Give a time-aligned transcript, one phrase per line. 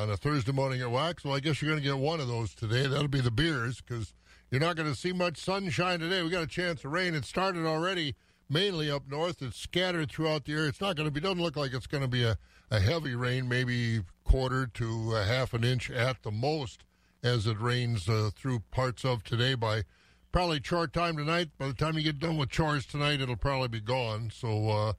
[0.00, 1.24] on a Thursday morning at Wax.
[1.24, 2.88] Well, I guess you're going to get one of those today.
[2.88, 4.12] That'll be the beers because
[4.50, 6.20] you're not going to see much sunshine today.
[6.20, 7.14] We got a chance of rain.
[7.14, 8.16] It started already
[8.50, 9.40] mainly up north.
[9.40, 10.68] It's scattered throughout the area.
[10.68, 12.36] It's not going to be, doesn't look like it's going to be a,
[12.72, 16.82] a heavy rain, maybe quarter to a half an inch at the most
[17.22, 19.84] as it rains uh, through parts of today by
[20.32, 21.50] probably chore time tonight.
[21.56, 24.32] By the time you get done with chores tonight, it'll probably be gone.
[24.34, 24.92] So, uh,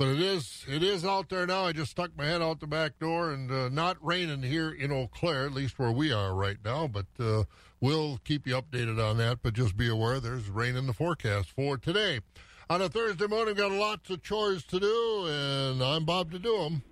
[0.00, 1.66] but it is it is out there now.
[1.66, 4.90] I just stuck my head out the back door, and uh, not raining here in
[4.90, 6.88] Eau Claire, at least where we are right now.
[6.88, 7.44] But uh,
[7.82, 9.40] we'll keep you updated on that.
[9.42, 12.20] But just be aware there's rain in the forecast for today.
[12.70, 16.56] On a Thursday morning, got lots of chores to do, and I'm Bob to do
[16.56, 16.82] them.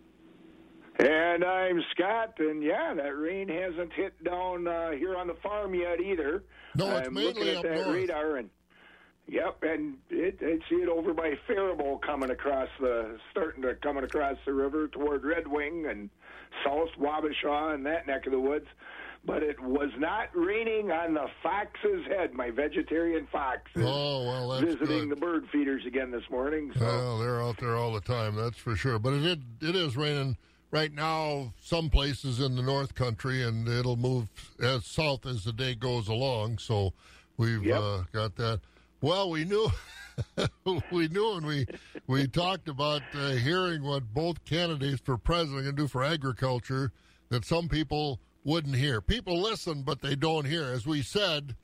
[0.99, 5.75] And I'm Scott, and yeah, that rain hasn't hit down uh, here on the farm
[5.75, 6.43] yet either.
[6.75, 7.89] No, it's I'm mainly looking at up that north.
[7.89, 8.51] radar, and
[9.29, 14.05] yep, and it, I see it over by Faribault coming across the, starting to coming
[14.05, 16.11] across the river toward Red Wing and
[16.65, 18.67] South Wabasha and that neck of the woods.
[19.25, 22.33] But it was not raining on the fox's head.
[22.35, 25.11] My vegetarian fox is Oh well, that's visiting good.
[25.11, 26.73] the bird feeders again this morning.
[26.79, 28.99] So Well, they're out there all the time, that's for sure.
[28.99, 30.37] But it it, it is raining
[30.71, 34.29] right now some places in the North Country, and it'll move
[34.63, 36.59] as south as the day goes along.
[36.59, 36.93] So
[37.37, 37.81] we've Yep.
[37.81, 38.61] uh, got that.
[39.01, 39.71] Well, we knew.
[40.91, 41.67] we knew and we
[42.09, 46.91] we talked about uh, hearing what both candidates for president can do for agriculture
[47.29, 49.01] that some people wouldn't hear.
[49.01, 50.65] People listen, but they don't hear.
[50.65, 51.55] As we said,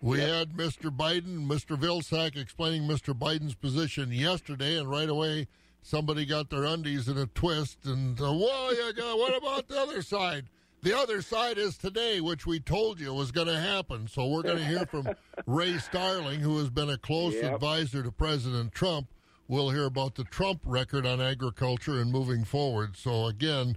[0.00, 0.90] we had Mr.
[0.90, 1.78] Biden, Mr.
[1.78, 3.16] Vilsack explaining Mr.
[3.16, 5.46] Biden's position yesterday, and right away
[5.82, 7.84] somebody got their undies in a twist.
[7.84, 10.46] And uh, whoa, you got, what about the other side?
[10.82, 14.08] The other side is today, which we told you was going to happen.
[14.08, 15.08] So we're going to hear from
[15.46, 17.54] Ray Starling, who has been a close Yep.
[17.54, 19.06] advisor to President Trump.
[19.46, 22.96] We'll hear about the Trump record on agriculture and moving forward.
[22.96, 23.76] So again,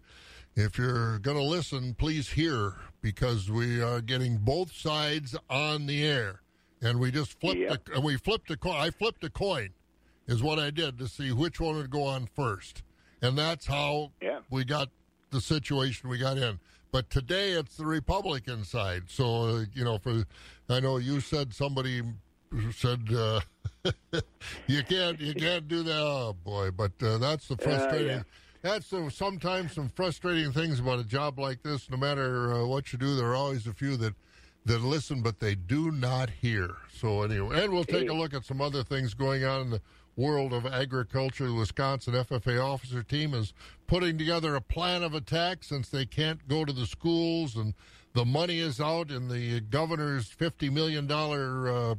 [0.56, 6.04] if you're going to listen, please hear because we are getting both sides on the
[6.04, 6.42] air,
[6.82, 7.88] and we just flipped Yep.
[7.90, 8.78] a, and we flipped a coin.
[8.78, 9.70] I flipped a coin,
[10.26, 12.82] is what I did to see which one would go on first,
[13.22, 14.40] and that's how Yeah.
[14.50, 14.90] we got
[15.30, 16.60] the situation we got in.
[16.96, 19.04] But today it's the Republican side.
[19.08, 20.24] So uh, you know, for
[20.70, 22.02] I know you said somebody
[22.74, 23.42] said uh,
[24.68, 26.00] you can't you can't do that.
[26.00, 26.72] Oh boy!
[26.72, 28.08] But uh, that's the frustrating.
[28.08, 28.24] yeah.
[28.62, 31.90] That's the, sometimes some frustrating things about a job like this.
[31.90, 34.14] No matter uh, what you do, there are always a few that
[34.64, 36.78] that listen, but they do not hear.
[36.94, 39.82] So anyway, and we'll take a look at some other things going on in the
[40.16, 41.52] world of agriculture.
[41.54, 43.54] Wisconsin FFA officer team is
[43.88, 47.74] putting together a plan of attack since they can't go to the schools and
[48.14, 51.96] the money is out in the governor's fifty million dollar uh,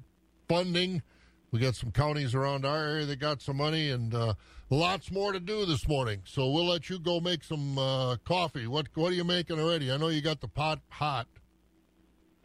[0.48, 1.02] funding.
[1.50, 4.34] We got some counties around our area that got some money and uh,
[4.70, 6.22] lots more to do this morning.
[6.24, 8.66] So we'll let you go make some uh, coffee.
[8.66, 9.92] What what are you making already?
[9.92, 11.26] I know you got the pot hot.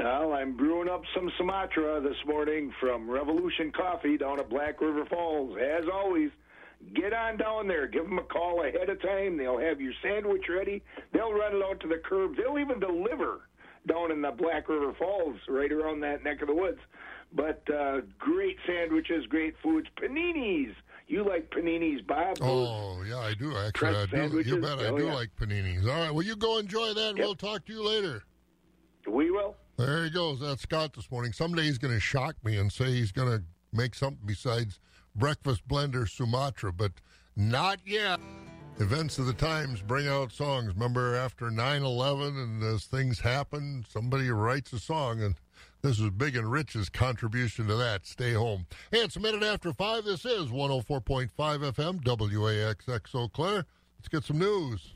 [0.04, 5.06] Well, I'm brewing up some Sumatra this morning from Revolution Coffee down at Black River
[5.06, 5.56] Falls.
[5.58, 6.32] As always,
[6.96, 7.86] get on down there.
[7.88, 9.38] Give them a call ahead of time.
[9.38, 10.82] They'll have your sandwich ready.
[11.14, 12.36] They'll run it out to the curb.
[12.36, 13.42] They'll even deliver
[13.88, 16.80] down in the Black River Falls, right around that neck of the woods.
[17.34, 20.74] But uh, great sandwiches, great foods, paninis.
[21.08, 22.38] You like paninis, Bob?
[22.42, 23.96] Oh yeah, I do actually.
[23.98, 24.40] I do.
[24.40, 25.14] You bet I Oh, do yeah.
[25.14, 25.84] like paninis.
[25.84, 27.10] All right, well you go enjoy that.
[27.10, 27.26] and Yep.
[27.26, 28.24] We'll talk to you later.
[29.08, 29.56] We will.
[29.82, 30.40] There he goes.
[30.40, 31.34] That's Scott this morning.
[31.34, 33.44] Someday he's going to shock me and say he's going to
[33.74, 34.80] make something besides
[35.16, 36.92] breakfast blender Sumatra, but
[37.36, 38.20] not yet.
[38.78, 40.76] Events of the times bring out songs.
[40.76, 45.34] Remember after 9 11 and as things happen, somebody writes a song, and
[45.82, 48.06] this is Big and Rich's contribution to that.
[48.06, 48.68] Stay home.
[48.92, 50.06] Hey, it's a minute after 5.
[50.06, 53.66] This is 104.5 FM, WAXX Eau Claire.
[53.98, 54.94] Let's get some news.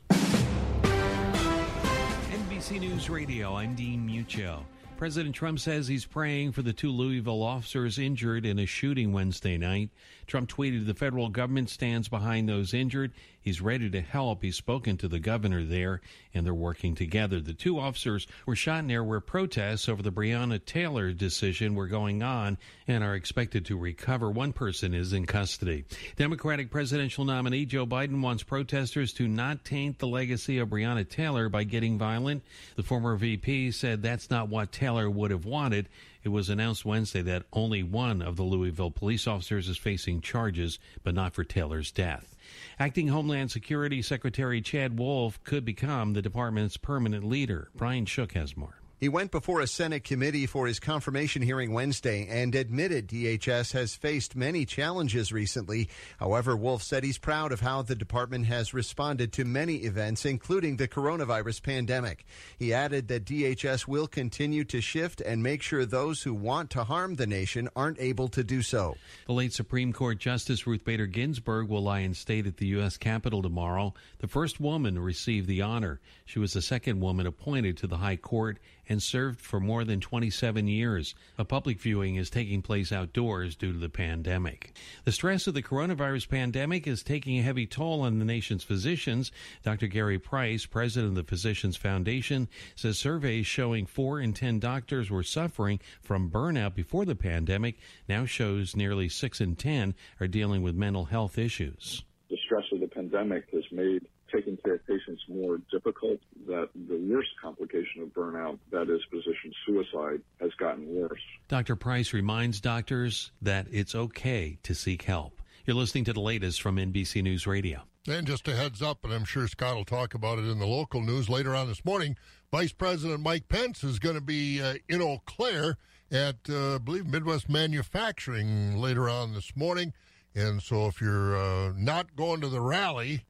[2.30, 4.62] NBC News Radio, I'm Dean Muccio.
[4.96, 9.58] President Trump says he's praying for the two Louisville officers injured in a shooting Wednesday
[9.58, 9.90] night.
[10.26, 13.12] Trump tweeted the federal government stands behind those injured.
[13.40, 14.42] He's ready to help.
[14.42, 16.00] He's spoken to the governor there,
[16.34, 17.40] and they're working together.
[17.40, 22.24] The two officers were shot near where protests over the Breonna Taylor decision were going
[22.24, 22.58] on
[22.88, 24.30] and are expected to recover.
[24.30, 25.84] One person is in custody.
[26.16, 31.48] Democratic presidential nominee Joe Biden wants protesters to not taint the legacy of Breonna Taylor
[31.48, 32.42] by getting violent.
[32.74, 35.88] The former VP said that's not what Taylor would have wanted.
[36.26, 40.80] It was announced Wednesday that only one of the Louisville police officers is facing charges,
[41.04, 42.34] but not for Taylor's death.
[42.80, 47.70] Acting Homeland Security Secretary Chad Wolf could become the department's permanent leader.
[47.76, 48.75] Brian Shook has more.
[48.98, 53.94] He went before a Senate committee for his confirmation hearing Wednesday and admitted DHS has
[53.94, 55.90] faced many challenges recently.
[56.18, 60.76] However, Wolf said he's proud of how the department has responded to many events, including
[60.76, 62.24] the coronavirus pandemic.
[62.58, 66.84] He added that DHS will continue to shift and make sure those who want to
[66.84, 68.96] harm the nation aren't able to do so.
[69.26, 72.96] The late Supreme Court Justice Ruth Bader Ginsburg will lie in state at the U.S.
[72.96, 73.92] Capitol tomorrow,
[74.26, 76.00] the first woman to receive the honor.
[76.24, 78.58] She was the second woman appointed to the High Court
[78.88, 81.14] and served for more than 27 years.
[81.38, 84.72] A public viewing is taking place outdoors due to the pandemic.
[85.04, 89.30] The stress of the coronavirus pandemic is taking a heavy toll on the nation's physicians.
[89.62, 89.86] Dr.
[89.86, 95.22] Gary Price, president of the Physicians Foundation, says surveys showing 4 in 10 doctors were
[95.22, 97.76] suffering from burnout before the pandemic
[98.08, 102.02] now shows nearly 6 in 10 are dealing with mental health issues.
[102.28, 106.96] The stress of the pandemic has made taking care of patients more difficult, that the
[107.10, 111.20] worst complication of burnout, that is physician suicide, has gotten worse.
[111.48, 111.76] Dr.
[111.76, 115.40] Price reminds doctors that it's okay to seek help.
[115.64, 117.82] You're listening to the latest from NBC News Radio.
[118.08, 120.66] And just a heads up, and I'm sure Scott will talk about it in the
[120.66, 122.16] local news later on this morning.
[122.52, 125.76] Vice President Mike Pence is going to be uh, in Eau Claire
[126.12, 129.92] at, uh, I believe, Midwest Manufacturing later on this morning.
[130.36, 133.24] And so if you're uh, not going to the rally,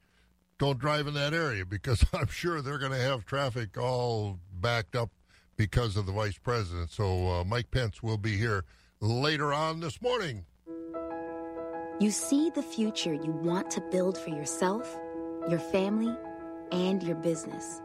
[0.58, 4.96] don't drive in that area because I'm sure they're going to have traffic all backed
[4.96, 5.10] up
[5.56, 6.90] because of the vice president.
[6.90, 8.64] So uh, Mike Pence will be here
[9.00, 10.44] later on this morning.
[11.98, 14.98] You see the future you want to build for yourself,
[15.48, 16.14] your family,
[16.72, 17.80] and your business.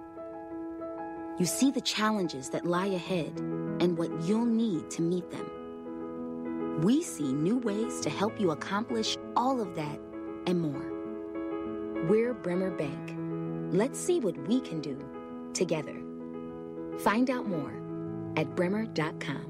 [1.40, 3.38] You see the challenges that lie ahead
[3.80, 6.82] and what you'll need to meet them.
[6.84, 10.00] We see new ways to help you accomplish all of that
[10.46, 11.01] and more.
[12.10, 13.16] We're Bremer Bank.
[13.72, 14.98] Let's see what we can do
[15.54, 15.96] together.
[17.00, 17.72] Find out more
[18.36, 19.46] at bremer.com.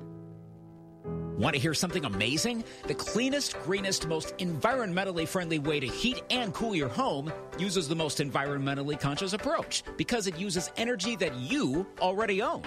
[1.38, 2.66] Want to hear something amazing?
[2.88, 7.96] The cleanest, greenest, most environmentally friendly way to heat and cool your home uses the
[7.96, 12.64] most environmentally conscious approach because it uses energy that you already own.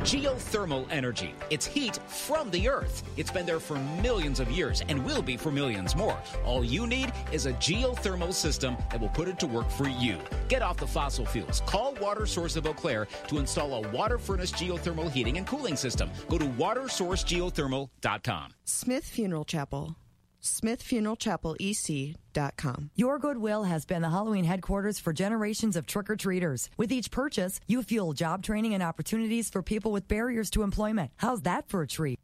[0.00, 1.34] Geothermal energy.
[1.50, 3.02] It's heat from the earth.
[3.18, 6.18] It's been there for millions of years and will be for millions more.
[6.42, 10.16] All you need is a geothermal system that will put it to work for you.
[10.48, 11.60] Get off the fossil fuels.
[11.66, 15.76] Call Water Source of Eau Claire to install a water furnace geothermal heating and cooling
[15.76, 16.08] system.
[16.30, 18.54] Go to watersourcegeothermal.com.
[18.64, 19.96] Smith Funeral Chapel.
[20.42, 22.90] SmithFuneralChapelEC.com.
[22.94, 26.70] Your Goodwill has been the Halloween headquarters for generations of trick or treaters.
[26.76, 31.10] With each purchase, you fuel job training and opportunities for people with barriers to employment.
[31.16, 32.18] How's that for a treat?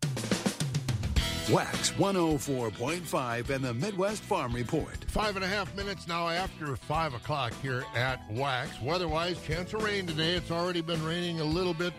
[1.50, 5.04] Wax 104.5 and the Midwest Farm Report.
[5.08, 8.70] Five and a half minutes now after five o'clock here at Wax.
[8.82, 10.34] Weather-wise, chance of rain today.
[10.34, 11.94] It's already been raining a little bit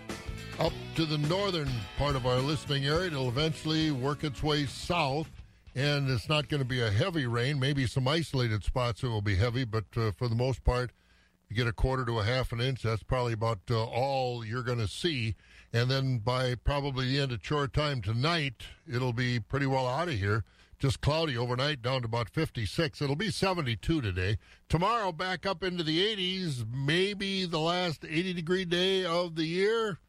[0.59, 3.07] up to the northern part of our listening area.
[3.07, 5.29] It'll eventually work its way south
[5.77, 7.59] and it's not going to be a heavy rain.
[7.59, 10.91] Maybe some isolated spots it will be heavy, but uh, for the most part,
[11.49, 12.81] you get a quarter to a half an inch.
[12.81, 15.35] That's probably about uh, all you're going to see.
[15.71, 20.07] And then by probably the end of chore time tonight, it'll be pretty well out
[20.07, 20.43] of here.
[20.79, 22.99] Just cloudy overnight, down to about 56.
[22.99, 24.39] It'll be 72 today.
[24.69, 26.65] Tomorrow, back up into the 80s.
[26.73, 29.99] Maybe the last 80 degree day of the year.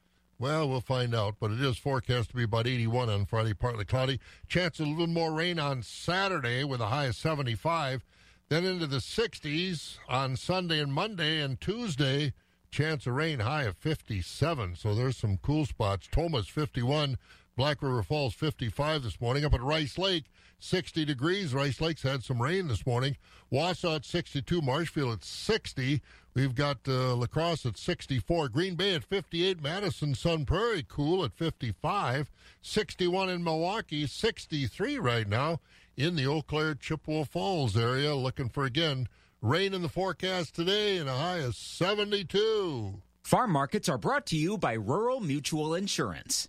[0.41, 3.85] Well, we'll find out, but it is forecast to be about 81 on Friday, partly
[3.85, 4.21] cloudy.
[4.47, 8.05] Chance of a little more rain on Saturday with a high of 75.
[8.49, 12.35] Then into the 60s on Sunday and Monday and Tuesday.
[12.71, 14.77] Chance of rain high of 57.
[14.77, 16.07] So there's some cool spots.
[16.09, 17.19] Tomah's 51.
[17.57, 19.45] Black River Falls 55 this morning.
[19.45, 20.27] Up at Rice Lake,
[20.59, 21.55] 60 degrees.
[21.55, 23.17] Rice Lake's had some rain this morning.
[23.53, 24.61] Wausau at 62.
[24.61, 26.01] Marshfield at 60.
[26.35, 31.25] We've got uh, La Crosse at 64, Green Bay at 58, Madison Sun Prairie cool
[31.25, 32.31] at 55,
[32.63, 35.59] 61 in Milwaukee, 63 right now
[35.97, 38.15] in the Eau Claire Chippewa Falls area.
[38.15, 39.09] Looking for again
[39.43, 43.03] rain in the forecast today and a high of 72.
[43.25, 46.49] Farm markets are brought to you by Rural Mutual Insurance.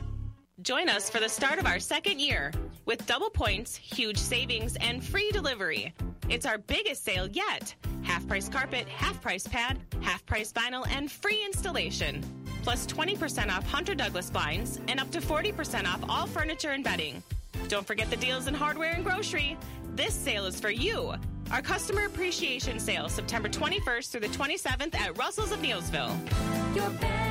[0.61, 2.51] Join us for the start of our second year
[2.85, 5.91] with double points, huge savings, and free delivery.
[6.29, 7.73] It's our biggest sale yet.
[8.03, 12.23] Half price carpet, half price pad, half price vinyl, and free installation.
[12.63, 17.23] plus 20% off Hunter Douglas blinds, and up to 40% off all furniture and bedding.
[17.67, 19.57] Don't forget the deals in hardware and grocery.
[19.95, 21.15] This sale is for you.
[21.51, 27.30] Our customer appreciation sale, September 21st through the 27th at Russell's of Neillsville.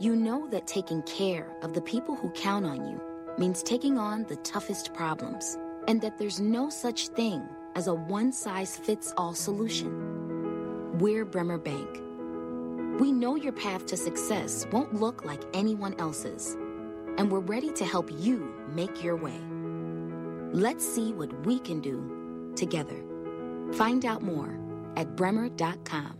[0.00, 2.98] You know that taking care of the people who count on you
[3.36, 8.32] means taking on the toughest problems, and that there's no such thing as a one
[8.32, 10.98] size fits all solution.
[10.98, 12.00] We're Bremer Bank.
[12.98, 16.56] We know your path to success won't look like anyone else's,
[17.18, 19.38] and we're ready to help you make your way.
[20.54, 23.04] Let's see what we can do together.
[23.74, 24.58] Find out more
[24.96, 26.16] at bremer.com.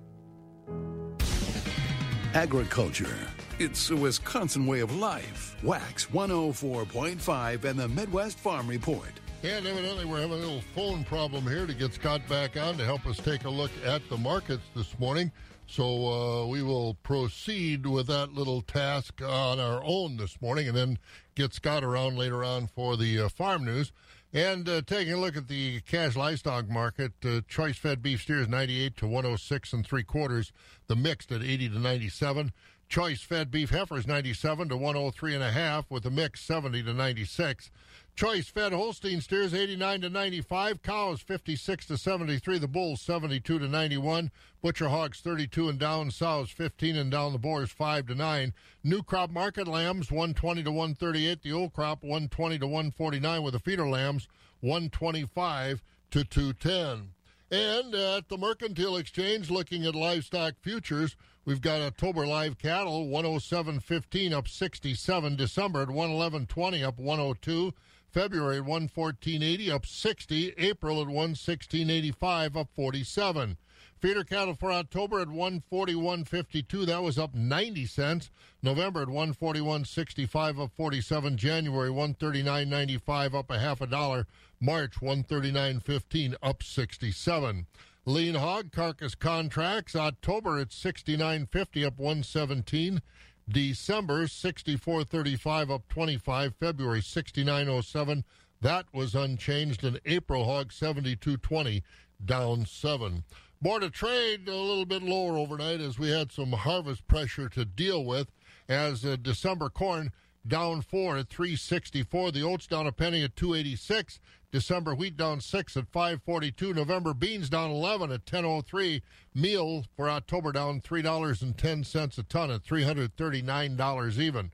[2.35, 3.17] Agriculture.
[3.61, 5.55] It's a Wisconsin way of life.
[5.63, 9.13] Wax 104.5 and the Midwest Farm Report.
[9.43, 12.87] And evidently, we're having a little phone problem here to get Scott back on to
[12.87, 15.31] help us take a look at the markets this morning.
[15.67, 20.75] So uh, we will proceed with that little task on our own this morning and
[20.75, 20.99] then
[21.35, 23.93] get Scott around later on for the uh, farm news.
[24.33, 28.49] And uh, taking a look at the cash livestock market, uh, choice fed beef steers
[28.49, 30.51] 98 to 106 and three quarters,
[30.87, 32.53] the mixed at 80 to 97.
[32.91, 36.93] Choice fed beef heifers 97 to 103 and a half, with the mix 70 to
[36.93, 37.71] 96.
[38.17, 43.69] Choice fed Holstein steers 89 to 95, cows 56 to 73, the bulls 72 to
[43.69, 48.53] 91, butcher hogs 32 and down, sows 15 and down, the boars 5 to 9.
[48.83, 53.61] New crop market lambs 120 to 138, the old crop 120 to 149, with the
[53.61, 54.27] feeder lambs
[54.63, 55.81] 125
[56.11, 57.13] to 210.
[57.53, 64.33] And at the Mercantile Exchange, looking at livestock futures, we've got October live cattle 107.15
[64.33, 67.75] up 67, December at 111.20 up 102.
[68.11, 73.57] February at 114.80 up 60, April at 116.85 up 47.
[74.01, 78.31] Feeder cattle for October at 141.52, that was up 90 cents.
[78.63, 81.37] November at 141.65 up 47.
[81.37, 84.27] January 139.95 up a half a dollar.
[84.59, 87.67] March 139.15 up 67.
[88.07, 93.03] Lean hog carcass contracts October at 69.50 up 117.
[93.49, 96.55] December 64.35 up 25.
[96.59, 98.25] February 69.07
[98.63, 99.85] that was unchanged.
[99.85, 101.83] And April hog 72.20
[102.25, 103.25] down seven.
[103.63, 107.65] Board of Trade a little bit lower overnight as we had some harvest pressure to
[107.65, 108.29] deal with.
[108.69, 110.13] As uh, December corn
[110.47, 114.21] down four at 364, the oats down a penny at 286.
[114.53, 116.75] December wheat down six at 542.
[116.75, 119.03] November beans down 11 at 1003.
[119.35, 124.51] Meal for October down three dollars and ten cents a ton at 339 dollars even.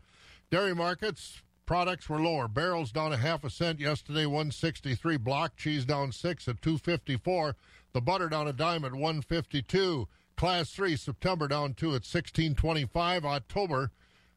[0.50, 2.46] Dairy markets products were lower.
[2.46, 5.16] Barrels down a half a cent yesterday, 163.
[5.16, 7.56] Block cheese down six at 254.
[7.92, 10.08] The butter down a dime at 152.
[10.36, 13.24] Class 3, September down 2 at 1625.
[13.24, 13.90] October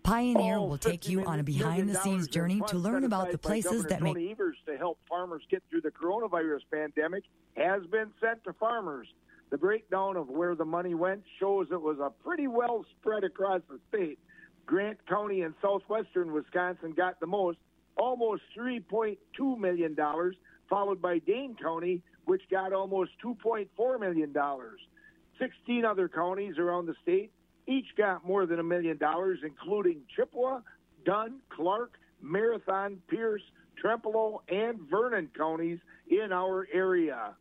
[0.06, 3.40] Pioneer oh, will take you on a behind the scenes journey to learn about the
[3.40, 4.14] places that make.
[4.14, 7.24] Tony Evers to help farmers get through the coronavirus pandemic
[7.58, 9.08] has been sent to farmers.
[9.50, 13.62] The breakdown of where the money went shows it was a pretty well spread across
[13.68, 14.20] the state.
[14.68, 17.58] Grant County and southwestern Wisconsin got the most,
[17.98, 19.96] almost $3.2 million,
[20.70, 24.36] followed by Dane County, which got almost $2.4 million.
[25.40, 27.32] 16 other counties around the state
[27.68, 30.62] each got more than a million dollars, including Chippewa,
[31.06, 33.42] Dunn, Clark, Marathon, Pierce,
[33.84, 35.80] Trempealeau, and Vernon counties
[36.10, 37.36] in our area.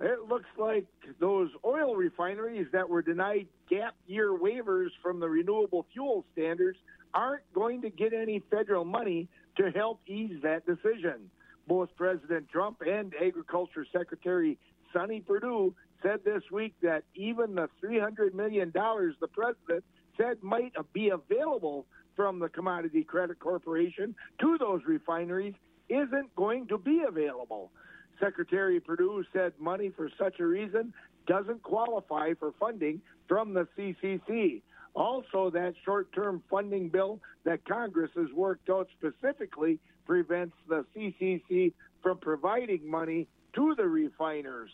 [0.00, 0.86] It looks like
[1.20, 6.78] those oil refineries that were denied gap year waivers from the renewable fuel standards
[7.14, 11.30] aren't going to get any federal money to help ease that decision.
[11.66, 14.58] Both President Trump and Agriculture Secretary
[14.92, 19.84] Sonny Perdue said this week that even the $300 million the president
[20.16, 25.54] said might be available from the Commodity Credit Corporation to those refineries
[25.88, 27.70] isn't going to be available.
[28.18, 30.92] Secretary Perdue said money for such a reason
[31.26, 34.62] doesn't qualify for funding from the CCC.
[34.94, 41.74] Also, that short term funding bill that Congress has worked out specifically prevents the CCC
[42.02, 44.70] from providing money to the refiners.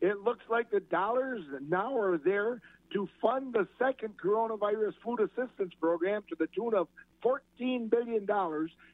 [0.00, 2.60] It looks like the dollars now are there
[2.92, 6.88] to fund the second coronavirus food assistance program to the tune of
[7.24, 8.26] $14 billion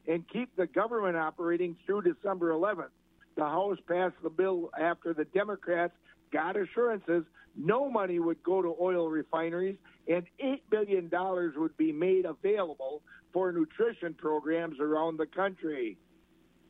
[0.08, 2.90] and keep the government operating through December 11th.
[3.36, 5.94] The House passed the bill after the Democrats
[6.32, 7.25] got assurances
[7.56, 9.76] no money would go to oil refineries
[10.08, 11.10] and $8 billion
[11.56, 15.96] would be made available for nutrition programs around the country.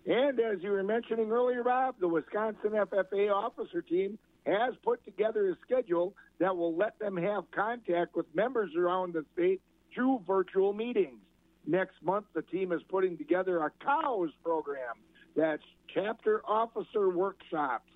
[0.06, 5.50] And as you were mentioning earlier, Bob, the Wisconsin FFA officer team has put together
[5.50, 9.60] a schedule that will let them have contact with members around the state
[9.94, 11.20] through virtual meetings.
[11.66, 14.94] Next month, the team is putting together a COWS program
[15.34, 17.90] that's chapter officer workshops.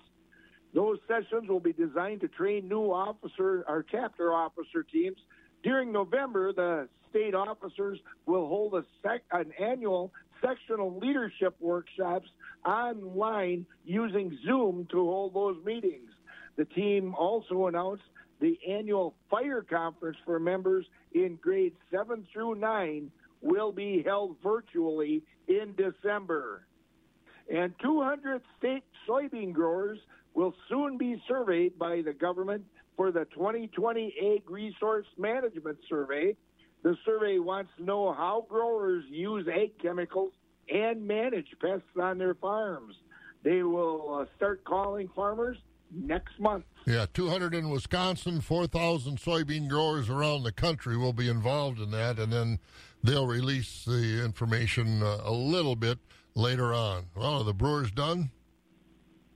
[0.73, 5.17] Those sessions will be designed to train new officer or chapter officer teams.
[5.63, 12.29] During November, the state officers will hold a sec- an annual sectional leadership workshops
[12.65, 16.09] online using Zoom to hold those meetings.
[16.57, 18.03] The team also announced
[18.39, 25.23] the annual fire conference for members in grades 7 through 9 will be held virtually
[25.47, 26.65] in December.
[27.51, 29.99] And 200 state soybean growers
[30.33, 32.63] will soon be surveyed by the government
[32.95, 36.35] for the 2020 Ag Resource Management Survey.
[36.83, 40.33] The survey wants to know how growers use ag chemicals
[40.69, 42.95] and manage pests on their farms.
[43.43, 45.57] They will uh, start calling farmers
[45.93, 46.65] next month.
[46.85, 52.19] Yeah, 200 in Wisconsin, 4,000 soybean growers around the country will be involved in that,
[52.19, 52.59] and then
[53.03, 55.99] they'll release the information uh, a little bit
[56.35, 57.05] later on.
[57.15, 58.31] Well, are the Brewers done?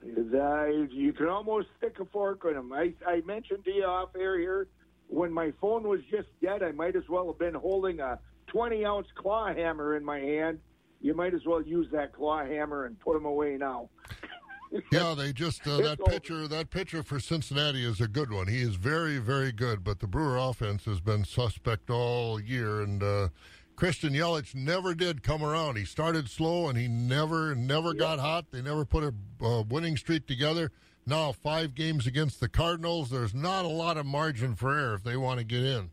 [0.04, 2.72] Uh, you can almost stick a fork in them.
[2.72, 4.68] I, I mentioned to you off air here
[5.08, 8.84] when my phone was just dead, I might as well have been holding a 20
[8.84, 10.58] ounce claw hammer in my hand.
[11.00, 13.90] You might as well use that claw hammer and put them away now.
[14.92, 18.46] yeah, they just uh, that pitcher that pitcher for Cincinnati is a good one.
[18.46, 23.02] He is very very good, but the Brewer offense has been suspect all year and
[23.02, 23.28] uh,
[23.76, 25.76] Christian Yelich never did come around.
[25.76, 28.46] He started slow and he never never got hot.
[28.50, 30.72] They never put a uh, winning streak together.
[31.08, 35.04] Now, 5 games against the Cardinals, there's not a lot of margin for error if
[35.04, 35.90] they want to get in.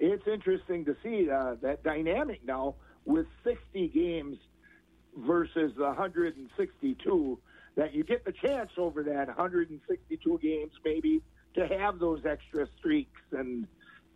[0.00, 4.38] It's interesting to see uh, that dynamic now with 60 games
[5.16, 7.38] versus the 162
[7.76, 11.22] that you get the chance over that 162 games maybe
[11.54, 13.66] to have those extra streaks and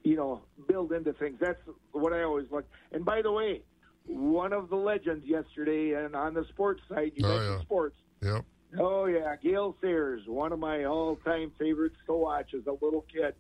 [0.05, 1.37] you know build into things.
[1.41, 1.61] That's
[1.93, 3.63] what i always like and by the way
[4.07, 7.63] one of the legends yesterday and on the sports side you Oh, mentioned yeah.
[7.63, 7.97] sports.
[8.23, 8.45] Yep.
[8.79, 13.35] oh yeah gale sayers one of my all-time favorites to watch as a little kid.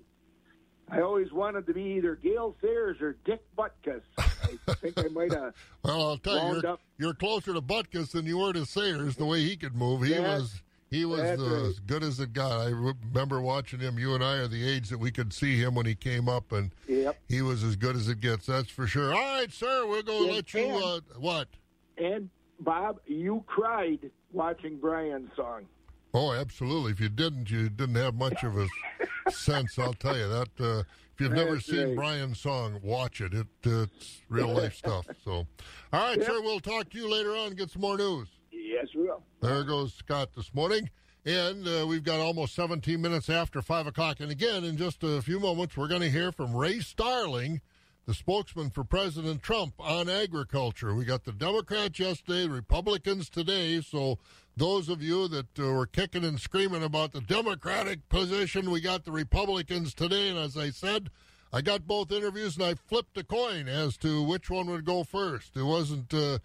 [0.90, 4.02] I always wanted to be either gale sayers or dick butkus
[4.68, 5.54] i think i might have
[5.84, 9.14] Well, I'll tell you, you're, you're closer to Butkus than you were to Sayers.
[9.16, 11.66] The way he could move, he That's- was he was uh, right.
[11.68, 12.60] as good as it got.
[12.60, 13.98] I remember watching him.
[13.98, 16.52] You and I are the age that we could see him when he came up,
[16.52, 17.18] and Yep.
[17.28, 18.46] he was as good as it gets.
[18.46, 19.12] That's for sure.
[19.12, 20.60] All right, sir, we're going to let you.
[20.64, 21.48] and- Uh, what?
[21.98, 22.30] And
[22.60, 25.66] Bob, you cried watching Brian's song.
[26.14, 26.92] Oh, absolutely.
[26.92, 28.68] If you didn't, you didn't have much of a
[29.30, 29.78] sense.
[29.80, 30.48] I'll tell you that.
[30.60, 30.82] Uh,
[31.16, 31.96] if you've never That's seen right.
[31.96, 33.32] Brian's song, watch it.
[33.32, 35.06] It it's real life stuff.
[35.24, 35.46] So, all
[35.92, 36.26] right, Yep.
[36.26, 36.42] sir.
[36.42, 37.48] We'll talk to you later on.
[37.48, 38.28] and Get some more news.
[38.52, 39.22] Yes, we will.
[39.40, 40.90] There goes Scott this morning.
[41.24, 44.20] And uh, we've got almost 17 minutes after 5 o'clock.
[44.20, 47.62] And again, in just a few moments, we're going to hear from Ray Starling,
[48.04, 50.94] the spokesman for President Trump on agriculture.
[50.94, 53.80] We got the Democrats yesterday, Republicans today.
[53.80, 54.18] So
[54.56, 59.04] those of you that uh, were kicking and screaming about the Democratic position, we got
[59.04, 60.28] the Republicans today.
[60.28, 61.10] And as I said,
[61.52, 65.04] I got both interviews and I flipped a coin as to which one would go
[65.04, 65.56] first.
[65.56, 66.12] It wasn't.
[66.12, 66.38] Uh,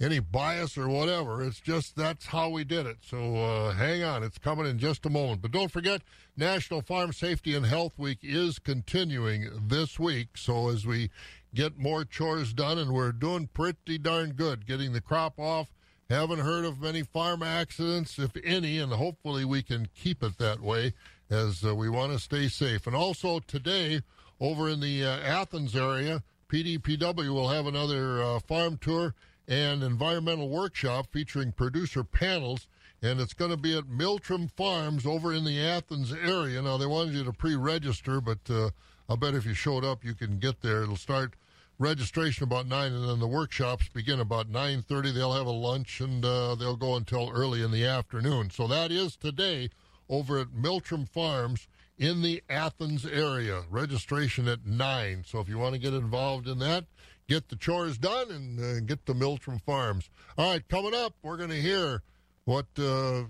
[0.00, 1.42] any bias or whatever.
[1.42, 2.98] It's just that's how we did it.
[3.02, 5.42] So uh, hang on, it's coming in just a moment.
[5.42, 6.02] But don't forget,
[6.36, 10.36] National Farm Safety and Health Week is continuing this week.
[10.36, 11.10] So as we
[11.54, 15.74] get more chores done, and we're doing pretty darn good getting the crop off,
[16.10, 20.58] Haven't heard of many farm accidents, if any, and hopefully we can keep it that
[20.58, 20.92] way
[21.30, 22.88] as uh, we want to stay safe.
[22.88, 24.00] And also today,
[24.40, 29.14] over in the uh, Athens area, PDPW will have another uh, farm tour
[29.46, 32.66] and environmental workshop featuring producer panels,
[33.00, 36.60] and it's going to be at Miltrim Farms over in the Athens area.
[36.60, 38.70] Now, they wanted you to pre register, but uh,
[39.08, 40.82] I'll bet if you showed up, you can get there.
[40.82, 41.34] It'll start
[41.80, 46.22] registration about 9 and then the workshops begin about 9.30 they'll have a lunch and
[46.24, 48.50] uh, they'll go until early in the afternoon.
[48.50, 49.70] So that is today
[50.08, 51.66] over at miltrim farms
[51.96, 53.62] in the athens area.
[53.70, 56.84] Registration at 9 so if you want to get involved in that
[57.28, 60.10] get the chores done and uh, get to miltrim farms.
[60.36, 62.02] All right coming up we're going to hear
[62.44, 63.22] what uh,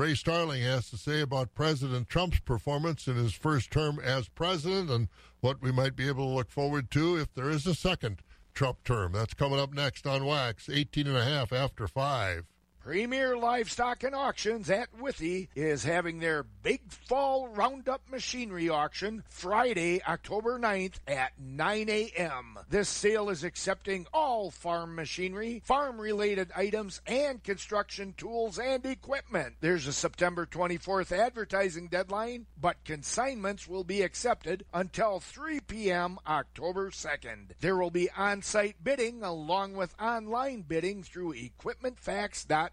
[0.00, 4.88] ray starling has to say about president trump's performance in his first term as president
[4.88, 5.08] and
[5.40, 8.22] what we might be able to look forward to if there is a second
[8.54, 9.12] Trump term.
[9.12, 12.46] That's coming up next on Wax, 18 and a half after 5.
[12.82, 20.02] Premier Livestock and Auctions at Withee is having their Big Fall Roundup Machinery Auction Friday,
[20.02, 22.58] October 9th at 9 a.m.
[22.70, 29.56] This sale is accepting all farm machinery, farm related items, and construction tools and equipment.
[29.60, 36.18] There's a September 24th advertising deadline, but consignments will be accepted until 3 p.m.
[36.26, 37.50] October 2nd.
[37.60, 42.70] There will be on site bidding along with online bidding through equipmentfacts.com.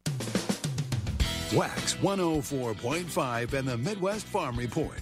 [1.54, 5.02] Wax 104.5 and the Midwest Farm Report.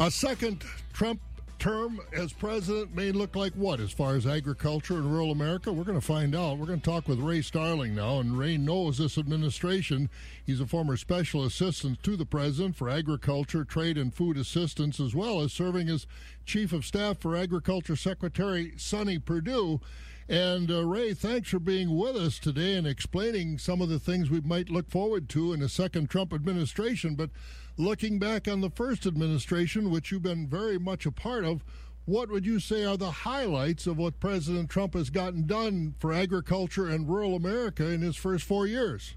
[0.00, 1.20] A second Trump
[1.58, 5.72] term as president may look like what as far as agriculture in rural America?
[5.72, 6.58] We're going to find out.
[6.58, 10.10] We're going to talk with Ray Starling now, and Ray knows this administration.
[10.44, 15.14] He's a former special assistant to the president for agriculture, trade, and food assistance, as
[15.14, 16.06] well as serving as
[16.46, 19.80] chief of staff for Agriculture Secretary Sonny Perdue.
[20.28, 24.28] And uh, Ray, thanks for being with us today and explaining some of the things
[24.28, 27.14] we might look forward to in a second Trump administration.
[27.14, 27.30] But
[27.78, 31.64] looking back on the first administration, which you've been very much a part of,
[32.04, 36.12] what would you say are the highlights of what President Trump has gotten done for
[36.12, 39.16] agriculture and rural America in his first four years?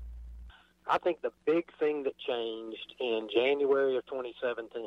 [0.87, 4.81] I think the big thing that changed in January of 2017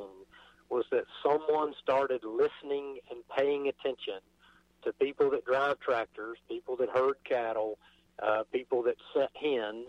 [0.70, 4.20] was that someone started listening and paying attention
[4.84, 7.78] to people that drive tractors, people that herd cattle,
[8.22, 9.88] uh, people that set hens.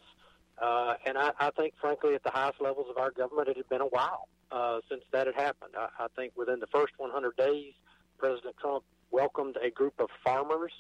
[0.62, 3.70] Uh, and I, I think, frankly, at the highest levels of our government, it had
[3.70, 5.74] been a while uh, since that had happened.
[5.78, 7.74] I, I think within the first 100 days,
[8.18, 10.72] President Trump welcomed a group of farmers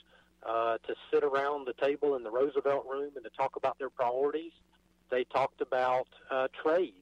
[0.47, 3.89] uh, to sit around the table in the Roosevelt room and to talk about their
[3.89, 4.51] priorities.
[5.09, 6.93] They talked about uh, trade.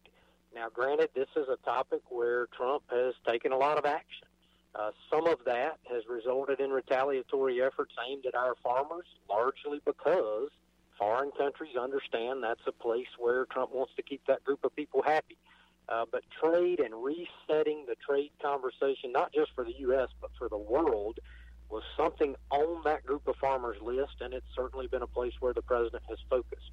[0.54, 4.28] Now, granted, this is a topic where Trump has taken a lot of action.
[4.76, 10.50] Uh, some of that has resulted in retaliatory efforts aimed at our farmers, largely because
[10.98, 15.02] foreign countries understand that's a place where Trump wants to keep that group of people
[15.04, 15.38] happy.
[15.90, 20.48] Uh, but trade and resetting the trade conversation, not just for the U.S., but for
[20.48, 21.20] the world,
[21.70, 25.54] was something on that group of farmers' list, and it's certainly been a place where
[25.54, 26.72] the president has focused.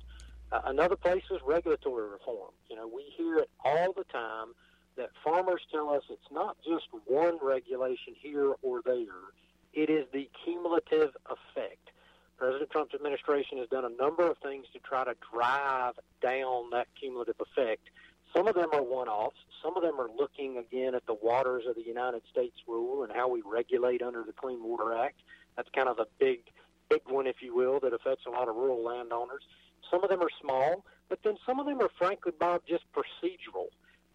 [0.53, 2.51] Uh, another place is regulatory reform.
[2.69, 4.55] You know, we hear it all the time
[4.97, 9.33] that farmers tell us it's not just one regulation here or there,
[9.73, 11.91] it is the cumulative effect.
[12.37, 16.89] President Trump's administration has done a number of things to try to drive down that
[16.99, 17.91] cumulative effect.
[18.35, 21.65] Some of them are one offs, some of them are looking again at the waters
[21.69, 25.21] of the United States rule and how we regulate under the Clean Water Act.
[25.57, 26.41] That's kind of a big,
[26.89, 29.43] big one, if you will, that affects a lot of rural landowners.
[29.91, 33.67] Some of them are small, but then some of them are, frankly, Bob, just procedural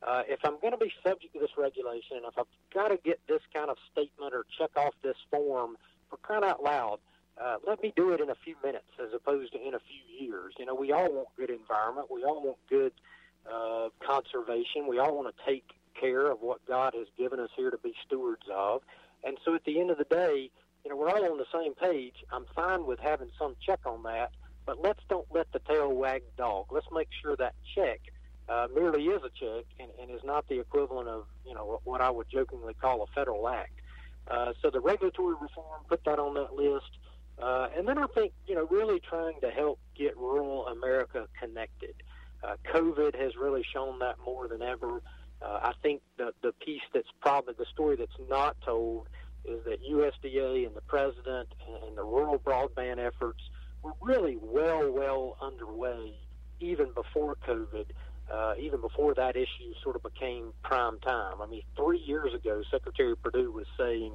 [0.06, 2.98] uh, if I'm going to be subject to this regulation, and if I've got to
[3.04, 5.78] get this kind of statement or check off this form
[6.10, 7.00] for crying out loud,
[7.42, 10.28] uh, let me do it in a few minutes as opposed to in a few
[10.28, 10.54] years.
[10.58, 12.08] You know, we all want good environment.
[12.12, 12.94] We all want good
[13.52, 14.88] uh, conservation.
[14.88, 15.66] We all want to take
[16.00, 18.82] care of what God has given us here to be stewards of.
[19.24, 20.52] And so at the end of the day,
[20.84, 22.14] you know, we're all on the same page.
[22.32, 24.32] I'm fine with having some check on that,
[24.66, 26.68] but let's don't let the tail wag the dog.
[26.72, 28.02] Let's make sure that check
[28.48, 32.02] uh, merely is a check and, and is not the equivalent of you know what
[32.02, 33.74] I would jokingly call a federal act.
[34.28, 36.90] Uh, so the regulatory reform put that on that list.
[37.42, 41.94] Uh, and then I think, you know, really trying to help get rural America connected.
[42.44, 45.02] Uh, COVID has really shown that more than ever.
[45.42, 49.10] Uh, I think the, the piece that's probably the story that's not told
[49.44, 51.50] is that USDA and the president
[51.86, 53.42] and the rural broadband efforts
[53.84, 56.14] were really well, well underway
[56.60, 57.86] even before COVID,
[58.32, 61.42] uh, even before that issue sort of became prime time.
[61.42, 64.14] I mean, three years ago, Secretary Perdue was saying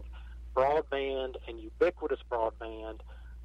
[0.54, 3.00] broadband and ubiquitous broadband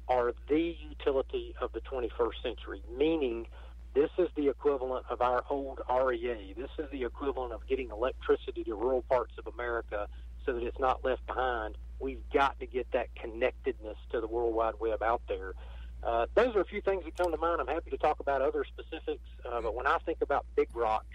[0.08, 3.46] are the utility of the 21st century, meaning
[3.94, 6.54] this is the equivalent of our old REA.
[6.56, 10.08] This is the equivalent of getting electricity to rural parts of America
[10.44, 11.76] so that it's not left behind.
[11.98, 15.54] We've got to get that connectedness to the World Wide Web out there.
[16.06, 17.60] Uh, those are a few things that come to mind.
[17.60, 21.06] I'm happy to talk about other specifics, uh, but when I think about big rocks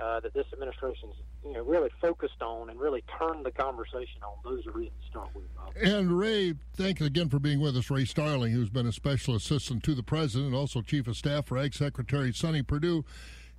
[0.00, 1.14] uh, that this administration's
[1.44, 5.08] you know really focused on and really turned the conversation on, those are it to
[5.10, 5.52] start with.
[5.56, 5.72] Bob.
[5.82, 7.90] And Ray, thank you again for being with us.
[7.90, 11.46] Ray Starling, who's been a special assistant to the president and also chief of staff
[11.46, 13.04] for Ag Secretary Sonny Perdue.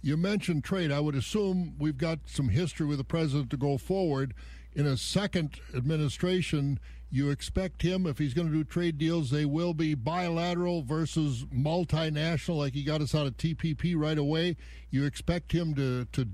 [0.02, 0.90] You mentioned trade.
[0.90, 4.34] I would assume we've got some history with the president to go forward.
[4.74, 6.80] In a second administration,
[7.12, 11.46] you expect him, if he's going to do trade deals, they will be bilateral versus
[11.54, 14.56] multinational, like he got us out of TPP right away.
[14.90, 16.28] You expect him to, to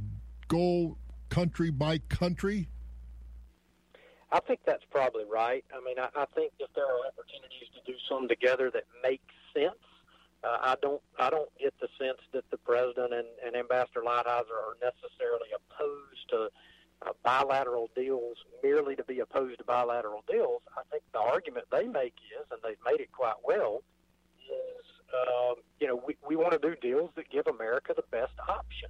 [0.48, 0.98] go
[1.30, 2.70] country by country?
[4.32, 5.66] I think that's probably right.
[5.74, 9.22] I mean, I, I think if there are opportunities to do some together that make
[9.56, 9.80] sense,
[10.44, 11.02] uh, I don't.
[11.18, 16.30] I don't get the sense that the president and, and Ambassador Lighthizer are necessarily opposed
[16.30, 16.50] to
[17.06, 20.62] uh, bilateral deals merely to be opposed to bilateral deals.
[20.78, 23.84] I think the argument they make is, and they've made it quite well,
[24.40, 28.34] is um, you know we, we want to do deals that give America the best
[28.48, 28.90] option.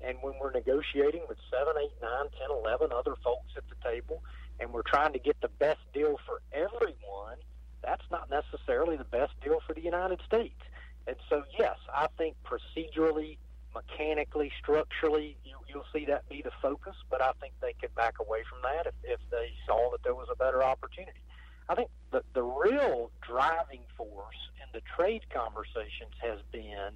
[0.00, 4.22] And when we're negotiating with seven, eight, nine, ten, eleven other folks at the table,
[4.60, 7.38] and we're trying to get the best deal for everyone,
[7.82, 10.60] that's not necessarily the best deal for the United States.
[11.06, 13.38] And so, yes, I think procedurally,
[13.74, 18.14] mechanically, structurally, you, you'll see that be the focus, but I think they could back
[18.20, 21.18] away from that if, if they saw that there was a better opportunity.
[21.68, 26.92] I think the, the real driving force in the trade conversations has been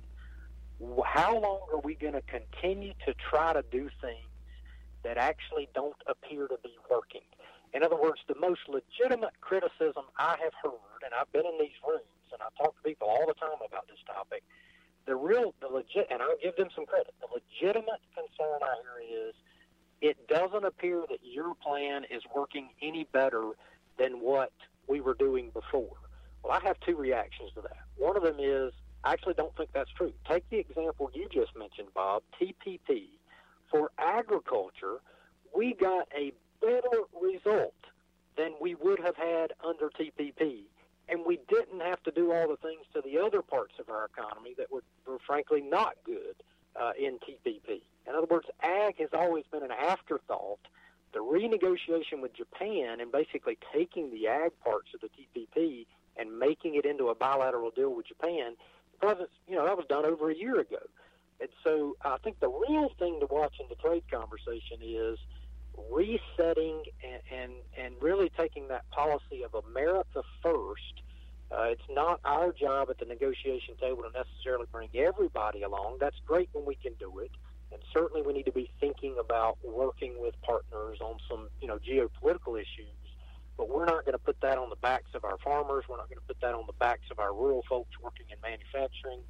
[1.04, 4.28] how long are we going to continue to try to do things
[5.02, 7.26] that actually don't appear to be working?
[7.74, 11.76] In other words, the most legitimate criticism I have heard, and I've been in these
[11.86, 14.42] rooms and I talk to people all the time about this topic.
[15.08, 17.14] The real, the legit, and I'll give them some credit.
[17.20, 19.34] The legitimate concern I hear is
[20.02, 23.52] it doesn't appear that your plan is working any better
[23.98, 24.52] than what
[24.86, 25.96] we were doing before.
[26.44, 27.78] Well, I have two reactions to that.
[27.96, 30.12] One of them is I actually don't think that's true.
[30.28, 33.06] Take the example you just mentioned, Bob, TPP.
[33.70, 34.98] For agriculture,
[35.56, 37.74] we got a better result
[38.36, 40.64] than we would have had under TPP.
[41.08, 44.04] And we didn't have to do all the things to the other parts of our
[44.04, 46.34] economy that were, were frankly not good
[46.78, 47.80] uh, in TPP.
[48.06, 50.60] In other words, ag has always been an afterthought.
[51.12, 56.74] The renegotiation with Japan and basically taking the ag parts of the TPP and making
[56.74, 58.56] it into a bilateral deal with Japan,
[59.00, 60.78] president, you know, that was done over a year ago.
[61.40, 65.18] And so I think the real thing to watch in the trade conversation is
[65.90, 71.02] resetting and, and, and really taking that policy of America first.
[71.50, 75.96] Uh, it's not our job at the negotiation table to necessarily bring everybody along.
[76.00, 77.30] That's great when we can do it.
[77.72, 81.78] And certainly we need to be thinking about working with partners on some, you know,
[81.78, 82.92] geopolitical issues.
[83.56, 85.84] But we're not going to put that on the backs of our farmers.
[85.88, 88.38] We're not going to put that on the backs of our rural folks working in
[88.40, 89.20] manufacturing.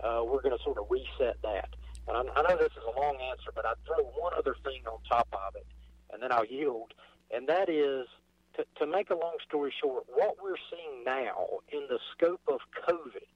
[0.00, 1.68] Uh, we're going to sort of reset that.
[2.08, 4.82] And I, I know this is a long answer, but I'd throw one other thing
[4.86, 5.66] on top of it,
[6.14, 6.94] and then I'll yield.
[7.34, 8.06] And that is,
[8.56, 12.60] to, to make a long story short, what we're seeing now in the scope of
[12.88, 13.26] COVID,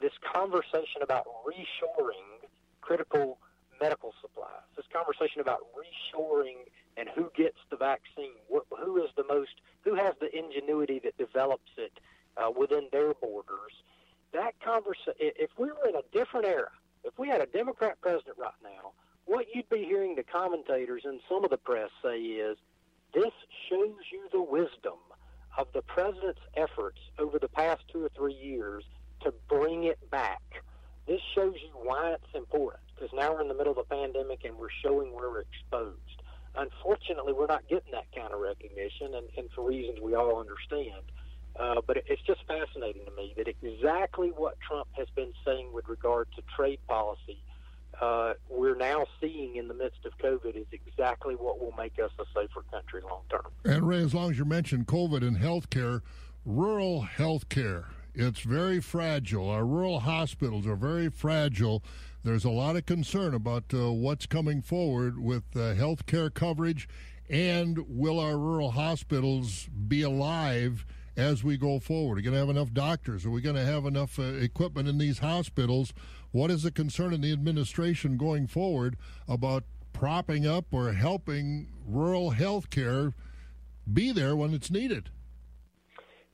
[0.00, 2.46] this conversation about reshoring
[2.82, 3.38] critical
[3.80, 9.24] medical supplies, this conversation about reshoring and who gets the vaccine, wh- who is the
[9.28, 11.98] most, who has the ingenuity that develops it
[12.36, 13.72] uh, within their borders.
[14.32, 16.70] That conversation, if we were in a different era,
[17.04, 18.92] if we had a Democrat president right now,
[19.28, 22.56] what you'd be hearing the commentators and some of the press say is,
[23.12, 23.32] this
[23.70, 24.98] shows you the wisdom
[25.56, 28.84] of the president's efforts over the past two or three years
[29.22, 30.40] to bring it back.
[31.06, 34.44] This shows you why it's important because now we're in the middle of a pandemic
[34.44, 36.22] and we're showing where we're exposed.
[36.54, 41.04] Unfortunately, we're not getting that kind of recognition, and, and for reasons we all understand.
[41.58, 45.86] Uh, but it's just fascinating to me that exactly what Trump has been saying with
[45.88, 47.42] regard to trade policy,
[48.00, 52.10] uh, we're now seeing in the midst of COVID is exactly what will make us
[52.18, 53.46] a safer country long term.
[53.64, 56.02] And Ray, as long as you mentioned COVID and health care,
[56.44, 59.48] rural health care It's very fragile.
[59.48, 61.84] Our rural hospitals are very fragile.
[62.24, 66.88] There's a lot of concern about uh, what's coming forward with uh, health care coverage
[67.30, 72.12] and will our rural hospitals be alive as we go forward?
[72.12, 73.26] Are we going to have enough doctors?
[73.26, 75.92] Are we going to have enough uh, equipment in these hospitals?
[76.30, 82.30] What is the concern in the administration going forward about propping up or helping rural
[82.30, 83.14] health care
[83.90, 85.10] be there when it's needed?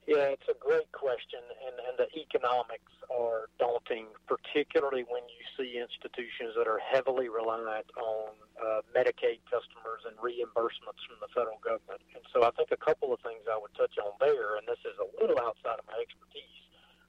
[0.04, 5.80] Yeah, it's a great question, and, and the economics are daunting, particularly when you see
[5.80, 12.04] institutions that are heavily reliant on uh, Medicaid customers and reimbursements from the federal government.
[12.12, 14.82] And so I think a couple of things I would touch on there, and this
[14.84, 16.60] is a little outside of my expertise,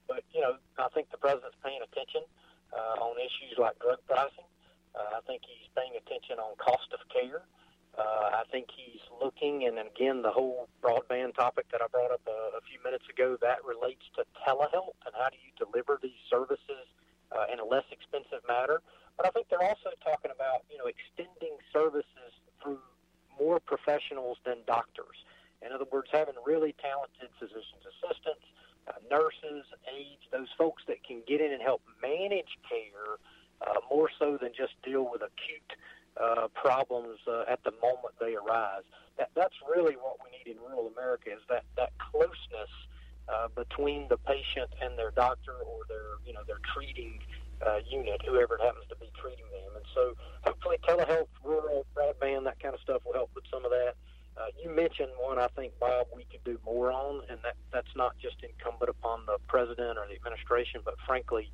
[0.07, 2.44] but, you know, I think the president's paying attention uh,
[3.01, 4.49] on issues like drug pricing.
[4.95, 7.43] Uh, I think he's paying attention on cost of care.
[7.95, 12.21] Uh, I think he's looking, and again, the whole broadband topic that I brought up
[12.27, 16.19] a, a few minutes ago, that relates to telehealth and how do you deliver these
[16.29, 16.91] services
[17.31, 18.83] uh, in a less expensive manner.
[19.15, 22.83] But I think they're also talking about, you know, extending services through
[23.39, 25.15] more professionals than doctors.
[25.63, 28.43] In other words, having really talented physician's assistants,
[28.91, 33.23] uh, nurses, aides, those folks that can get in and help manage care
[33.63, 35.71] uh, more so than just deal with acute
[36.21, 38.83] uh, problems uh, at the moment they arise.
[39.17, 42.71] That, that's really what we need in rural America is that, that closeness
[43.27, 47.19] uh, between the patient and their doctor or their you know their treating
[47.65, 49.75] uh, unit, whoever it happens to be treating them.
[49.75, 53.71] And so hopefully telehealth, rural broadband, that kind of stuff will help with some of
[53.71, 53.95] that.
[54.37, 57.95] Uh, you mentioned one I think, Bob, we could do more on, and that, that's
[57.95, 61.49] not just incumbent upon the president or the administration, but frankly,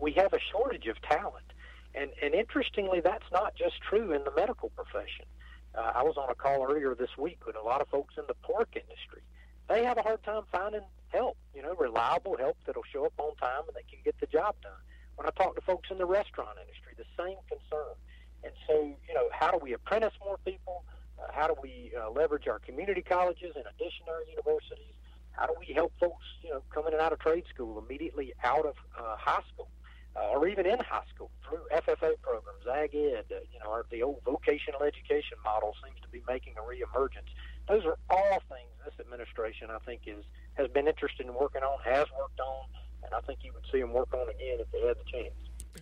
[0.00, 1.50] we have a shortage of talent.
[1.94, 5.26] And, and interestingly, that's not just true in the medical profession.
[5.74, 8.24] Uh, I was on a call earlier this week with a lot of folks in
[8.28, 9.22] the pork industry.
[9.68, 13.34] They have a hard time finding help, you know, reliable help that'll show up on
[13.36, 14.72] time and they can get the job done.
[15.16, 17.94] When I talk to folks in the restaurant industry, the same concern.
[18.42, 20.84] And so, you know, how do we apprentice more people?
[21.18, 24.94] Uh, how do we uh, leverage our community colleges in addition to our universities?
[25.32, 28.74] How do we help folks, you know, coming out of trade school immediately out of
[28.98, 29.68] uh, high school?
[30.16, 33.86] uh, or even in high school through FFA programs, Ag Ed, uh, you know, our,
[33.90, 37.30] the old vocational education model seems to be making a reemergence.
[37.68, 41.78] Those are all things this administration, I think, is has been interested in working on,
[41.84, 42.66] has worked on,
[43.04, 45.34] and I think you would see them work on again if they had the chance.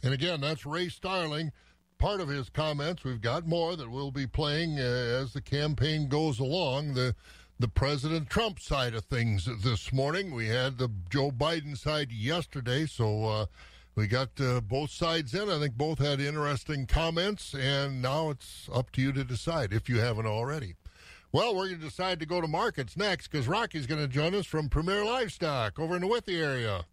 [0.03, 1.53] And again, that's Ray Starling.
[1.99, 6.09] Part of his comments, we've got more that we'll be playing uh, as the campaign
[6.09, 6.95] goes along.
[6.95, 7.15] The
[7.61, 10.35] the President Trump side of things this morning.
[10.35, 13.47] We had the Joe Biden side yesterday, so uh,
[13.95, 15.49] we got uh, both sides in.
[15.49, 19.89] I think both had interesting comments, and now it's up to you to decide if
[19.89, 20.75] you haven't already.
[21.31, 24.35] Well, we're going to decide to go to markets next because Rocky's going to join
[24.35, 26.85] us from Premier Livestock over in the Withee area.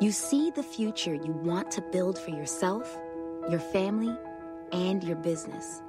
[0.00, 2.96] You see the future you want to build for yourself,
[3.50, 4.16] your family,
[4.70, 5.82] and your business.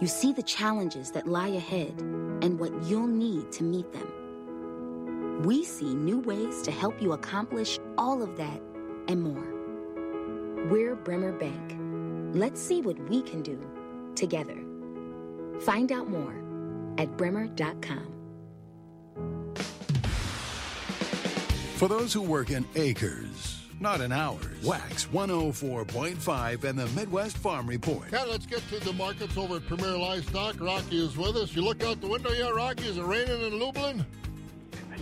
[0.00, 5.42] You see the challenges that lie ahead and what you'll need to meet them.
[5.44, 8.60] We see new ways to help you accomplish all of that
[9.06, 10.66] and more.
[10.68, 11.76] We're Bremer Bank.
[12.34, 13.60] Let's see what we can do
[14.16, 14.58] together.
[15.60, 16.34] Find out more
[16.98, 18.13] at bremer.com.
[21.84, 27.66] For those who work in acres, not in hours, Wax 104.5 and the Midwest Farm
[27.66, 28.10] Report.
[28.10, 30.58] Yeah, let's get to the markets over at Premier Livestock.
[30.62, 31.54] Rocky is with us.
[31.54, 32.88] You look out the window yeah, Rocky?
[32.88, 34.06] Is it raining in Lublin?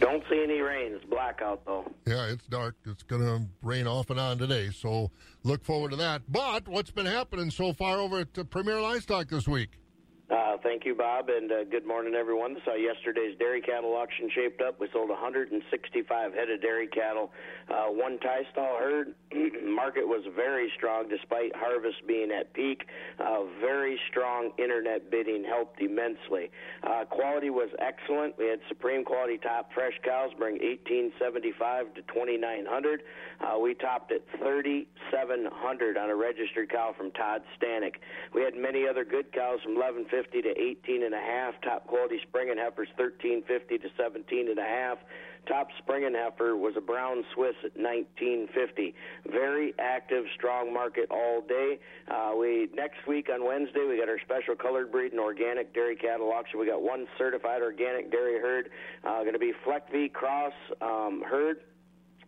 [0.01, 0.95] Don't see any rain.
[0.95, 1.89] It's black out though.
[2.05, 2.75] Yeah, it's dark.
[2.85, 5.13] It's going to rain off and on today, so
[5.45, 6.23] look forward to that.
[6.29, 9.79] But what's been happening so far over at uh, Premier Livestock this week?
[10.33, 12.57] Uh, thank you, Bob, and uh, good morning, everyone.
[12.65, 14.81] Saw yesterday's dairy cattle auction shaped up.
[14.81, 17.31] We sold 165 head of dairy cattle,
[17.69, 19.15] uh, one tie stall herd.
[19.65, 22.85] Market was very strong despite harvest being at peak.
[23.19, 26.51] Uh, very strong internet bidding helped immensely.
[26.83, 28.37] Uh, quality was excellent.
[28.39, 33.03] We had supreme quality top fresh cows bring 1875 to 2900.
[33.41, 37.97] Uh, we topped at 3700 on a registered cow from Todd Stanek.
[38.35, 41.55] We had many other good cows from 1150 to 18 and a half.
[41.63, 44.99] Top quality spring and heifers 1350 to 17 and a half.
[45.47, 48.95] Top spring and heifer was a brown Swiss at 1950.
[49.27, 51.81] Very active, strong market all day.
[52.09, 55.97] Uh, we next week on Wednesday we got our special colored breed and organic dairy
[55.97, 56.61] cattle auction.
[56.61, 58.71] We got one certified organic dairy herd.
[59.03, 61.59] Uh, going to be Fleckvieh Cross um, herd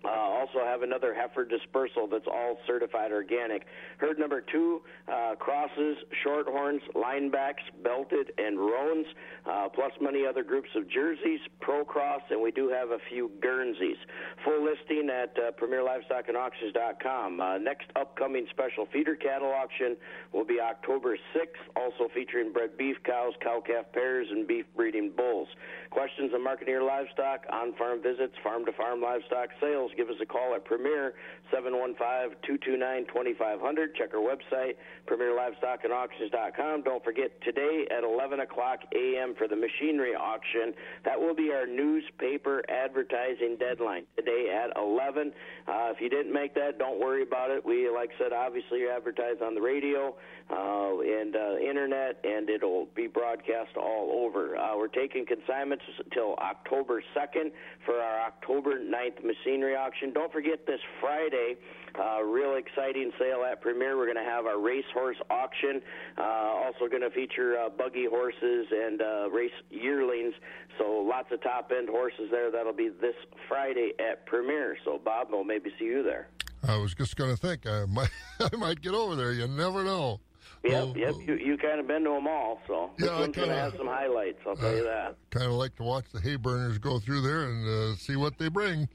[0.04, 3.66] Uh, also have another heifer dispersal that's all certified organic.
[3.98, 9.06] Herd number two, uh, crosses, shorthorns, linebacks, belted, and roans,
[9.46, 13.30] uh, plus many other groups of jerseys, pro cross, and we do have a few
[13.40, 13.96] Guernseys.
[14.44, 17.40] Full listing at uh, PremierLivestockAndAuctions.com.
[17.40, 19.96] Uh, next upcoming special feeder cattle auction
[20.32, 25.10] will be October 6th, also featuring bred beef cows, cow calf pairs, and beef breeding
[25.16, 25.48] bulls.
[25.94, 30.16] Questions on marketing your livestock, on farm visits, farm to farm livestock sales, give us
[30.20, 31.14] a call at Premier
[31.54, 33.94] 715 229 2500.
[33.94, 34.74] Check our website,
[35.06, 36.82] PremierLivestockAndAuctions.com.
[36.82, 39.36] Don't forget today at 11 o'clock a.m.
[39.38, 40.74] for the machinery auction.
[41.04, 45.30] That will be our newspaper advertising deadline today at 11.
[45.68, 47.64] Uh, if you didn't make that, don't worry about it.
[47.64, 50.16] We, like I said, obviously advertise on the radio
[50.50, 54.56] uh, and uh, internet, and it'll be broadcast all over.
[54.56, 57.50] Uh, we're taking consignments until October 2nd
[57.84, 60.12] for our October 9th machinery auction.
[60.12, 61.56] Don't forget this Friday.
[61.98, 63.96] Uh, real exciting sale at Premier.
[63.96, 65.80] We're going to have our racehorse auction.
[66.18, 70.34] Uh, also going to feature uh, buggy horses and uh, race yearlings.
[70.78, 72.50] So lots of top end horses there.
[72.50, 73.14] That'll be this
[73.48, 74.76] Friday at Premier.
[74.84, 76.28] So Bob, we'll maybe see you there.
[76.66, 79.32] I was just going to think I might, I might get over there.
[79.32, 80.20] You never know.
[80.64, 81.14] Yep, Oh, yep.
[81.26, 83.54] You, you kind of been to them all, so this Yeah, I one's going to
[83.54, 84.38] have some highlights.
[84.46, 85.16] I'll tell you that.
[85.30, 88.38] Kind of like to watch the hay burners go through there and uh, see what
[88.38, 88.88] they bring.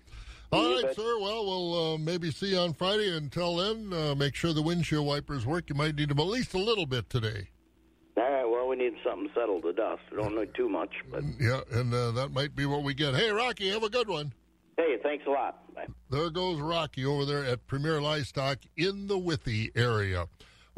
[0.52, 1.20] All You right, sir.
[1.20, 3.16] Well, we'll uh, maybe see you on Friday.
[3.16, 5.70] Until then, uh, make sure the windshield wipers work.
[5.70, 7.50] You might need them at least a little bit today.
[8.18, 8.46] All right.
[8.50, 10.02] Well, we need something settled to dust.
[10.12, 13.14] We don't need too much, but Yeah, and uh, that might be what we get.
[13.14, 14.34] Hey, Rocky, have a good one.
[14.78, 15.72] hey, thanks a lot.
[15.76, 15.86] Bye.
[16.10, 20.26] There goes Rocky over there at Premier Livestock in the Withee area.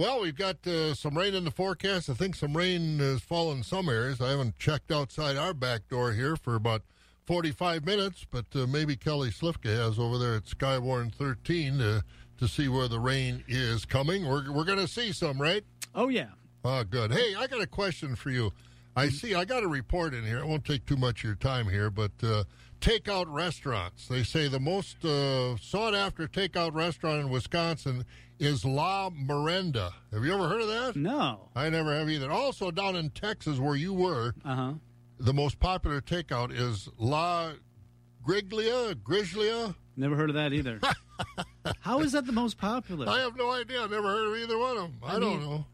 [0.01, 2.09] Well, we've got uh, some rain in the forecast.
[2.09, 4.19] I think some rain has fallen in some areas.
[4.19, 6.81] I haven't checked outside our back door here for about
[7.27, 12.03] 45 minutes, but uh, maybe Kelly Slifka has over there at Skywarn 13 to,
[12.39, 14.27] to see where the rain is coming.
[14.27, 15.63] We're, we're going to see some, right?
[15.93, 16.29] Oh, yeah.
[16.65, 17.11] Oh, good.
[17.11, 18.51] Hey, I got a question for you.
[18.95, 20.39] I see, I got a report in here.
[20.39, 22.45] It won't take too much of your time here, but uh,
[22.81, 24.07] takeout restaurants.
[24.07, 28.05] They say the most uh, sought after takeout restaurant in Wisconsin
[28.39, 29.91] is La Merenda.
[30.11, 30.95] Have you ever heard of that?
[30.95, 31.49] No.
[31.55, 32.31] I never have either.
[32.31, 34.73] Also, down in Texas, where you were, uh-huh.
[35.19, 37.51] the most popular takeout is La
[38.27, 39.75] Griglia, Griglia.
[39.95, 40.79] Never heard of that either.
[41.81, 43.07] How is that the most popular?
[43.07, 43.83] I have no idea.
[43.83, 44.93] I've never heard of either one of them.
[45.03, 45.65] I, don't know.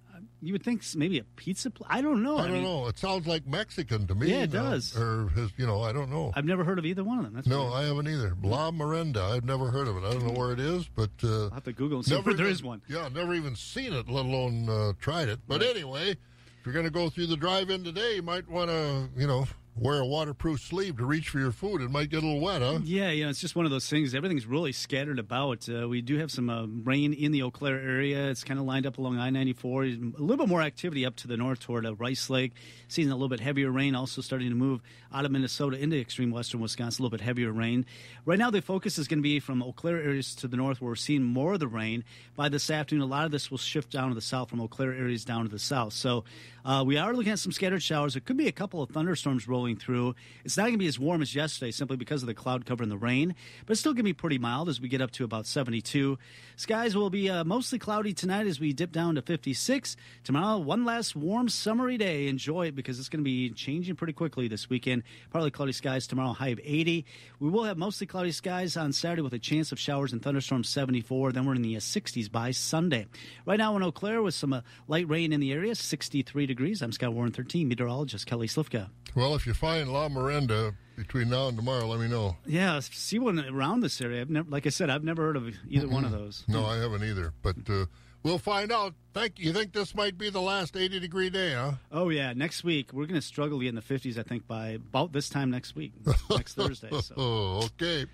[0.42, 1.72] You would think maybe a pizza.
[1.72, 2.38] Pl- I don't know.
[2.38, 2.88] I don't mean, know.
[2.88, 4.30] It sounds like Mexican to me.
[4.30, 4.70] Yeah, it now.
[4.70, 4.96] does.
[4.96, 6.32] Or his, you know, I don't know.
[6.36, 7.34] I've never heard of either one of them.
[7.34, 7.74] That's no, weird.
[7.74, 8.36] I haven't either.
[8.44, 9.32] La Merenda.
[9.32, 10.04] I've never heard of it.
[10.04, 12.36] I don't know where it is, but uh, I'll have to Google and see where
[12.36, 12.84] there is one.
[12.88, 15.40] Yeah, never even seen it, let alone uh, tried it.
[15.48, 16.18] But anyway, if
[16.66, 19.48] you're going to go through the drive-in today, you might want to, you know,
[19.80, 21.82] wear a waterproof sleeve to reach for your food.
[21.82, 22.80] It might get a little wet, huh?
[22.84, 24.16] Yeah, you know, it's just one of those things.
[24.16, 25.68] Everything's really scattered about.
[25.70, 28.30] Uh, we do have some uh, rain in the Eau Claire area.
[28.30, 29.84] It's kind of lined up along I 94.
[29.84, 32.54] A little bit more activity up to the north toward uh, Rice Lake.
[32.88, 34.82] Seeing a little bit heavier rain also starting to move
[35.14, 37.86] out of Minnesota into extreme western Wisconsin, a little bit heavier rain.
[38.26, 40.82] Right now, the focus is going to be from Eau Claire areas to the north
[40.82, 42.04] where we're seeing more of the rain.
[42.36, 44.68] By this afternoon, a lot of this will shift down to the south from Eau
[44.68, 45.94] Claire areas down to the south.
[45.94, 46.24] So
[46.66, 48.16] uh, we are looking at some scattered showers.
[48.16, 50.16] It could be a couple of thunderstorms rolling through.
[50.46, 52.84] It's not going to be as warm as yesterday simply because of the cloud cover
[52.84, 55.12] and the rain, but it's still going to be pretty mild as we get up
[55.12, 56.18] to about 72.
[56.56, 59.96] Skies will be uh, mostly cloudy tonight as we dip down to 56.
[60.24, 62.28] Tomorrow, one last warm summery day.
[62.28, 65.04] Enjoy it because it's going to be changing pretty quickly this weekend.
[65.32, 67.06] Partly cloudy skies tomorrow, high of 80.
[67.40, 70.70] We will have mostly cloudy skies on Saturday with a chance of showers and thunderstorms
[70.70, 71.32] 74.
[71.32, 73.08] Then we're in the uh, 60s by Sunday.
[73.46, 76.82] Right now in Eau Claire with some uh, light rain in the area, 63 degrees.
[76.82, 78.90] I'm Skywarn 13, meteorologist Kelly Slivka.
[79.16, 82.38] Well, if you find La Merenda between now and tomorrow, let me know.
[82.46, 84.22] Yeah, see one around this area.
[84.22, 86.44] I've never, like I said, I've never heard of either one of those.
[86.48, 87.34] No, I haven't either.
[87.42, 87.86] But uh,
[88.24, 88.94] we'll find out.
[89.14, 91.74] Thank you You think this might be the last 80 degree day, huh?
[91.92, 94.18] Oh yeah, next week we're going to struggle to get in the 50s.
[94.18, 95.94] I think by about this time next week,
[96.30, 96.90] next Thursday.
[97.02, 97.16] So.
[97.18, 98.06] Oh, okay.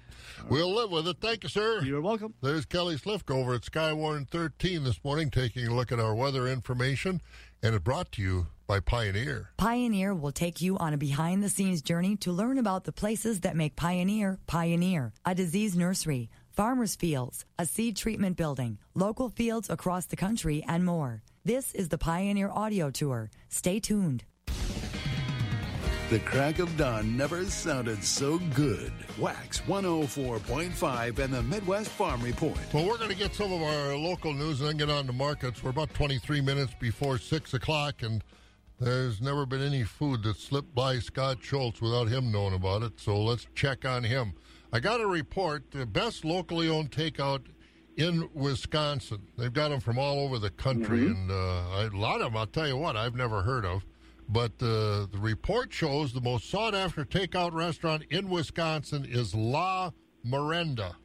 [0.50, 1.18] We'll live with it.
[1.20, 1.82] Thank you, sir.
[1.84, 2.34] You're welcome.
[2.42, 6.48] There's Kelly Slifka over at Skywarn 13 this morning taking a look at our weather
[6.48, 7.22] information,
[7.62, 9.50] and it brought to you by Pioneer.
[9.58, 13.42] Pioneer will take you on a behind the scenes journey to learn about the places
[13.42, 19.70] that make Pioneer Pioneer, a disease nursery, farmers' fields, a seed treatment building, local fields
[19.70, 21.24] across the country, and more.
[21.46, 23.30] This is the Pioneer Audio Tour.
[23.50, 24.24] Stay tuned.
[26.10, 28.94] The crack of dawn never sounded so good.
[29.18, 32.58] Wax 104.5 and the Midwest Farm Report.
[32.72, 35.14] Well, we're going to get some of our local news and then get on to
[35.14, 35.64] markets.
[35.64, 38.24] We're about 23 minutes before 6 o'clock, and
[38.86, 43.00] there's never been any food that slipped by Scott Schultz without him knowing about it,
[43.00, 44.34] so let's check on him.
[44.72, 47.46] I got a report the best locally owned takeout
[47.98, 49.22] in Wisconsin.
[49.38, 51.30] They've got them from all over the country, Mm-hmm.
[51.30, 53.86] and uh, a lot of them, I'll tell you what, I've never heard of.
[54.30, 59.92] But uh, the report shows the most sought after takeout restaurant in Wisconsin is La
[60.26, 60.96] Merenda.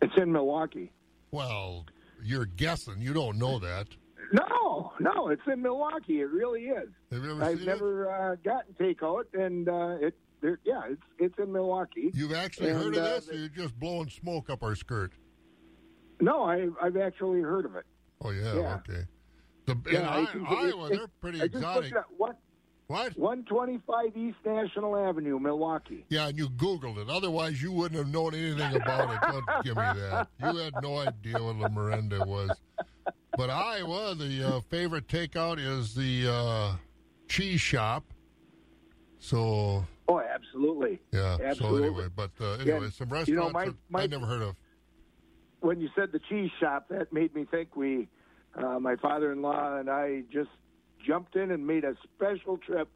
[0.00, 0.92] It's in Milwaukee.
[1.32, 1.86] Well,
[2.22, 2.96] you're guessing.
[3.00, 3.88] You don't know that.
[4.32, 6.20] No, no, it's in Milwaukee.
[6.20, 6.88] It really is.
[7.12, 11.34] Have you ever I've never uh, gotten takeout, and uh, it, there, yeah, it's it's
[11.38, 12.10] in Milwaukee.
[12.14, 15.12] You've actually And, heard of uh, this, or you're just blowing smoke up our skirt?
[16.20, 17.84] No, I, I've actually heard of it.
[18.22, 18.74] Oh, yeah, Yeah.
[18.88, 19.02] okay.
[19.66, 21.96] The, Yeah, in I can- Iowa, it- they're pretty I exotic.
[21.96, 22.06] up.
[22.16, 22.36] What?
[22.86, 23.16] What?
[23.18, 26.04] 125 East National Avenue, Milwaukee.
[26.10, 27.08] Yeah, and you Googled it.
[27.08, 29.20] Otherwise, you wouldn't have known anything about it.
[29.32, 30.28] Don't give me that.
[30.40, 32.50] You had no idea what La Merenda was.
[33.36, 36.72] But Iowa, the uh, favorite takeout is the uh,
[37.28, 38.04] cheese shop.
[39.18, 41.00] So, Oh, absolutely.
[41.12, 41.38] yeah.
[41.42, 41.78] Absolutely.
[41.80, 44.42] So, anyway, but uh, anyway, Yeah, some you restaurants know, my- my- I never heard
[44.42, 44.56] of.
[45.60, 48.08] When you said the cheese shop, that made me think we,
[48.54, 50.50] uh, my father-in-law and I, just
[51.04, 52.88] jumped in and made a special trip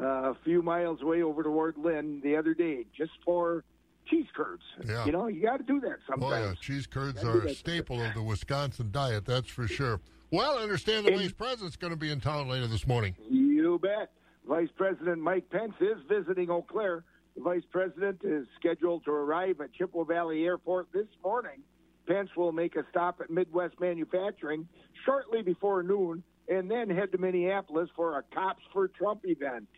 [0.00, 3.64] uh, a few miles away over toward Lynn the other day, just for
[4.06, 4.62] cheese curds.
[4.84, 5.04] Yeah.
[5.06, 6.36] You know, you got to do that Oh, yeah.
[6.46, 6.58] sometimes.
[6.60, 10.00] Cheese curds are a staple of the Wisconsin diet, that's for sure.
[10.32, 13.14] Well, I understand the And- vice president's going to be in town later this morning.
[13.28, 14.12] You bet.
[14.48, 17.04] Vice President Mike Pence is visiting Eau Claire.
[17.36, 21.62] The Vice President is scheduled to arrive at Chippewa Valley Airport this morning.
[22.06, 24.66] Pence will make a stop at Midwest Manufacturing
[25.04, 29.68] shortly before noon and then head to Minneapolis for a Cops for Trump event.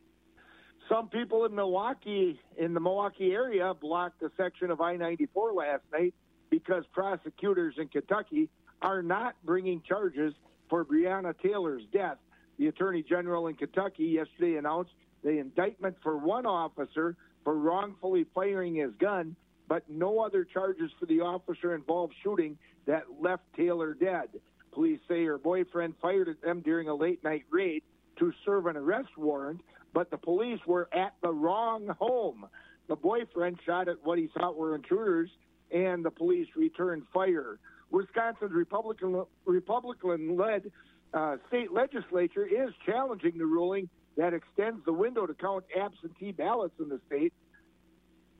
[0.88, 5.82] Some people in Milwaukee, in the Milwaukee area, blocked a section of I 94 last
[5.92, 6.14] night
[6.50, 8.48] because prosecutors in Kentucky
[8.82, 10.34] are not bringing charges
[10.68, 12.18] for Breonna Taylor's death.
[12.58, 18.74] The Attorney General in Kentucky yesterday announced the indictment for one officer for wrongfully firing
[18.74, 19.36] his gun,
[19.68, 24.28] but no other charges for the officer involved shooting that left Taylor dead.
[24.72, 27.82] Police say her boyfriend fired at them during a late night raid
[28.18, 29.60] to serve an arrest warrant,
[29.92, 32.46] but the police were at the wrong home.
[32.88, 35.30] The boyfriend shot at what he thought were intruders,
[35.70, 37.58] and the police returned fire.
[37.90, 40.70] Wisconsin's Republican Republican-led
[41.14, 46.74] uh, state legislature is challenging the ruling that extends the window to count absentee ballots
[46.80, 47.32] in the state.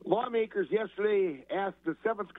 [0.05, 2.30] Lawmakers yesterday asked the Seventh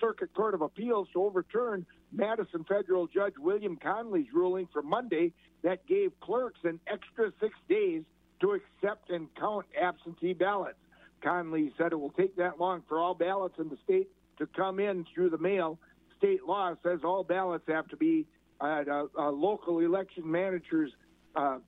[0.00, 5.32] Circuit Court of Appeals to overturn Madison federal judge William Conley's ruling from Monday
[5.62, 8.02] that gave clerks an extra six days
[8.40, 10.78] to accept and count absentee ballots.
[11.22, 14.08] Conley said it will take that long for all ballots in the state
[14.38, 15.78] to come in through the mail.
[16.18, 18.26] State law says all ballots have to be
[18.60, 20.92] at a, a local election manager's
[21.34, 21.58] uh,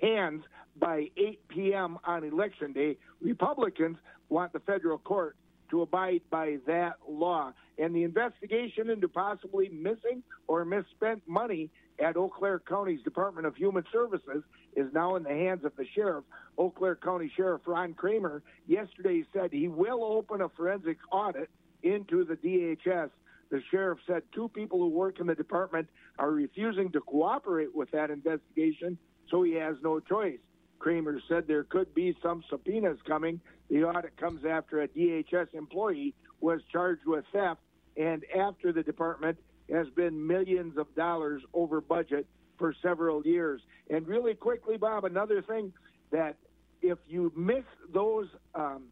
[0.00, 0.44] hands
[0.78, 1.98] by 8 p.m.
[2.04, 2.96] on election day.
[3.20, 3.98] Republicans
[4.28, 5.36] want the federal court
[5.70, 7.52] to abide by that law.
[7.78, 13.56] And the investigation into possibly missing or misspent money at Eau Claire County's Department of
[13.56, 14.42] Human Services
[14.76, 16.24] is now in the hands of the sheriff.
[16.56, 21.50] Eau Claire County Sheriff Ron Cramer yesterday said he will open a forensic audit
[21.82, 23.10] into the DHS.
[23.50, 25.88] The sheriff said two people who work in the department
[26.18, 28.98] are refusing to cooperate with that investigation,
[29.30, 30.38] so he has no choice.
[30.78, 33.40] Cramer said there could be some subpoenas coming.
[33.70, 37.60] The audit comes after a DHS employee was charged with theft,
[37.96, 39.38] and after the department
[39.72, 42.26] has been millions of dollars over budget
[42.58, 43.60] for several years.
[43.90, 45.72] And really quickly, Bob, another thing
[46.10, 46.36] that
[46.82, 48.84] if you miss those um,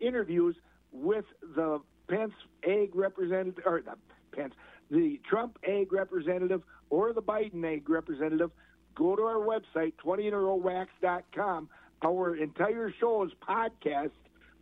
[0.00, 0.56] interviews
[0.92, 1.24] with
[1.54, 2.32] the Pence
[2.64, 3.96] egg representative, or the
[4.36, 4.54] Pence,
[4.90, 8.50] the Trump egg representative, or the Biden egg representative,
[8.94, 11.68] go to our website, 20inarowwax.com.
[12.04, 14.10] Our entire show's podcasts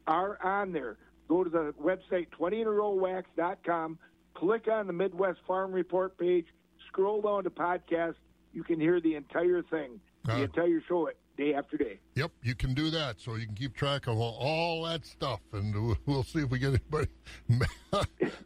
[0.06, 0.96] are on there.
[1.28, 3.98] Go to the website, 20inarowwax.com,
[4.34, 6.46] click on the Midwest Farm Report page,
[6.88, 8.14] scroll down to podcast.
[8.52, 11.98] You can hear the entire thing, the Uh, entire show, day after day.
[12.14, 15.40] Yep, you can do that, so you can keep track of all, all that stuff,
[15.52, 17.08] and we'll- we'll see if we get anybody.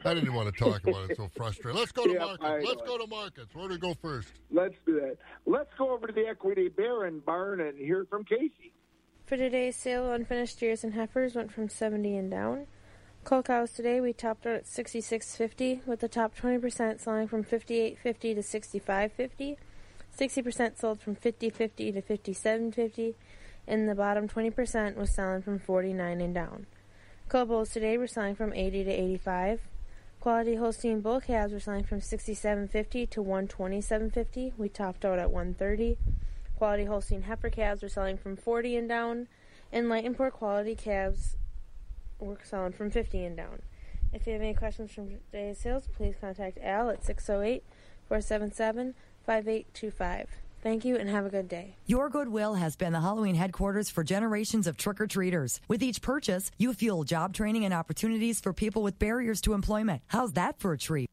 [0.05, 1.78] I didn't want to talk about it; so frustrating.
[1.78, 2.66] Let's go to Yeah, markets.
[2.68, 3.55] Let's go to markets.
[3.55, 4.32] Where to go first?
[4.51, 5.18] Let's do that.
[5.45, 8.72] Let's go over to the Equity Baron Barn and hear from Casey.
[9.26, 12.66] For today's sale, unfinished steers and heifers went from 70 and down.
[13.28, 18.20] Cull cows today we topped out at 66.50, with the top 20% selling from 58.50
[18.20, 19.56] to 65.50.
[20.18, 23.14] 60% sold from 50.50 to 57.50,
[23.66, 26.64] and the bottom 20% was selling from 49 and down.
[27.28, 29.60] Cull bulls today were selling from 80 to 85.
[30.20, 34.54] Quality Holstein bull calves were selling from 67.50 to 127.50.
[34.56, 35.98] We topped out at 130.
[36.56, 39.28] Quality Holstein heifer calves were selling from 40 and down,
[39.70, 41.36] and light and poor quality calves
[42.18, 43.62] we're selling from 50 and down.
[44.12, 47.62] If you have any questions from today's sales, please contact Al at 608
[48.08, 48.94] 477
[49.24, 50.28] 5825.
[50.60, 51.76] Thank you and have a good day.
[51.86, 55.60] Your Goodwill has been the Halloween headquarters for generations of trick or treaters.
[55.68, 60.02] With each purchase, you fuel job training and opportunities for people with barriers to employment.
[60.08, 61.08] How's that for a treat?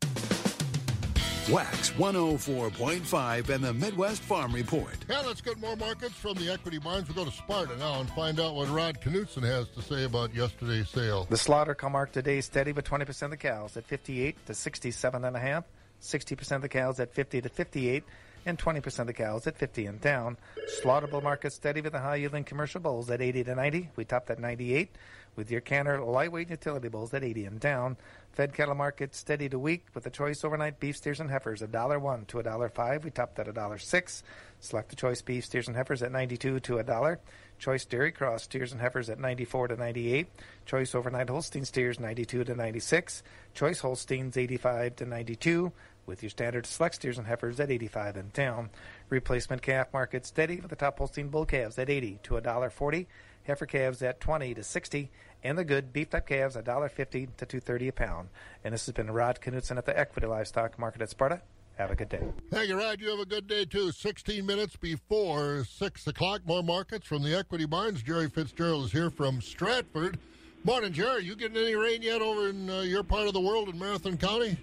[1.52, 4.98] Wax 104.5 and the Midwest Farm Report.
[5.08, 7.08] Yeah, let's get more markets from the equity barns.
[7.08, 10.34] We'll go to Sparta now and find out what Rod Knutson has to say about
[10.34, 11.28] yesterday's sale.
[11.30, 14.56] The slaughter cow mark today is steady with 20% of the cows at 58 to
[14.56, 15.66] 67 and a half,
[16.02, 18.04] 60% of the cows at 50 to 58,
[18.48, 20.38] and 20% of the cows at 50 and down.
[20.82, 23.90] Slaughterable market steady with the high yielding commercial bulls at 80 to 90.
[23.96, 24.96] We topped at 98
[25.36, 27.98] with your canner lightweight utility bulls at 80 and down.
[28.36, 31.68] Fed cattle market steady to weak with the choice overnight beef steers and heifers a
[31.68, 33.06] dollar one to a dollar five.
[33.06, 34.24] We topped at a dollar six.
[34.60, 37.22] Select the choice beef steers and heifers at 92 to a dollar.
[37.60, 40.28] Choice dairy cross steers and heifers at 94 to 98.
[40.66, 43.24] Choice overnight Holstein steers 92 to 96.
[43.54, 45.72] Choice Holsteins 85 to 92
[46.06, 48.70] with your standard select steers and heifers at 85 and down.
[49.10, 53.06] Replacement calf market steady with the top Holstein bull calves at 80 to $1.40,
[53.44, 55.10] heifer calves at 20 to 60,
[55.46, 58.30] and the good beef type calves $1.50 to 2.30 a pound.
[58.64, 61.40] And this has been Rod Knutson at the Equity Livestock Market at Sparta.
[61.78, 62.22] Have a good day.
[62.50, 63.00] Thank you, Rod.
[63.00, 63.92] You have a good day, too.
[63.92, 66.42] 16 minutes before 6 o'clock.
[66.48, 68.02] More markets from the Equity Barns.
[68.02, 70.18] Jerry Fitzgerald is here from Stratford.
[70.64, 71.26] Morning, Jerry.
[71.26, 74.18] You getting any rain yet over in uh, your part of the world in Marathon
[74.18, 74.58] County?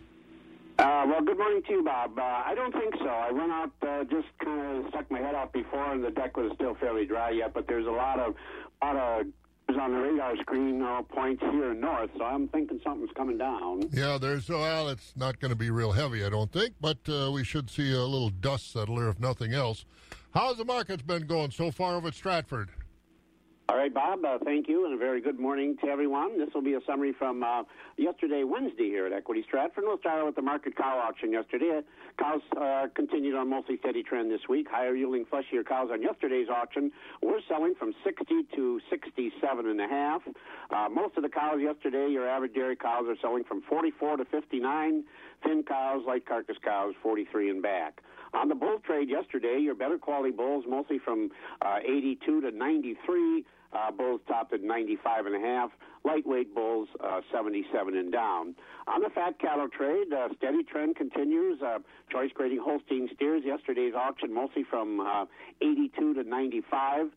[0.81, 2.19] Uh, well, good morning to you, Bob.
[2.19, 3.07] Uh, I don't think so.
[3.07, 6.37] I went out, uh, just kind of stuck my head out before, and the deck
[6.37, 7.55] was still fairly dry yet.
[7.55, 8.35] But there's a lot of,
[8.83, 9.27] lot of
[9.77, 13.83] on the radar screen uh, points here north, so I'm thinking something's coming down.
[13.93, 17.31] Yeah, there's, well, it's not going to be real heavy, I don't think, but uh,
[17.33, 19.85] we should see a little dust settler, if nothing else.
[20.35, 22.71] How's the markets been going so far over at Stratford?
[23.73, 26.39] All right, Bob, uh, thank you, and a very good morning to everyone.
[26.39, 27.63] This will be a summary from uh,
[27.97, 29.85] yesterday, Wednesday, here at Equity Stratford.
[29.87, 31.81] We'll start out with the market cow auction yesterday.
[32.19, 34.67] Cows uh, continued on a mostly steady trend this week.
[34.71, 36.93] Higher yielding fleshier cows on yesterday's auction
[37.23, 40.21] were selling from 60 to 67 and a half.
[40.71, 44.27] Uh, most of the cows yesterday, your average dairy cows, are selling from 44 to
[44.27, 45.03] 59.
[45.45, 48.03] Thin cows, light carcass cows, 43 and back.
[48.35, 51.31] On the bull trade yesterday, your better quality bulls, mostly from
[51.63, 53.47] uh, 82 to 93.
[53.73, 55.71] Uh, bulls topped at 95 and a half.
[56.05, 58.55] Lightweight bulls, uh, 77 and down.
[58.87, 61.63] On the fat cattle trade, uh, steady trend continues.
[61.63, 61.79] Uh,
[62.11, 65.27] choice grading Holstein steers yesterday's auction mostly from uh,
[65.61, 67.11] 82 to 95.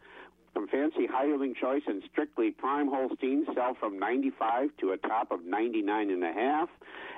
[0.54, 5.32] Some fancy high yielding choice and strictly prime Holsteins sell from 95 to a top
[5.32, 6.70] of 99 and a half.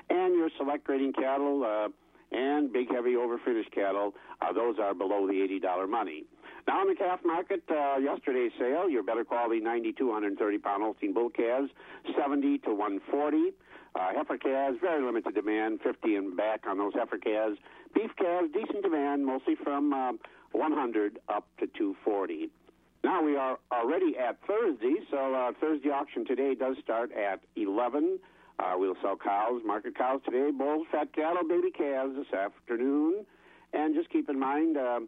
[0.09, 1.89] And your select grading cattle uh,
[2.35, 6.23] and big heavy overfinished cattle, uh, those are below the $80 money.
[6.67, 11.13] Now in the calf market, uh, yesterday's sale, your better quality 92, 130 pound Holstein
[11.13, 11.69] bull calves,
[12.19, 13.53] 70 to 140.
[13.95, 17.57] Uh, heifer calves, very limited demand, 50 and back on those heifer calves.
[17.95, 20.11] Beef calves, decent demand, mostly from uh,
[20.51, 22.49] 100 up to 240.
[23.03, 28.19] Now we are already at Thursday, so uh, Thursday auction today does start at 11.
[28.59, 33.25] Uh, we'll sell cows, market cows today, bulls, fat cattle, baby calves this afternoon.
[33.71, 34.99] And just keep in mind, uh,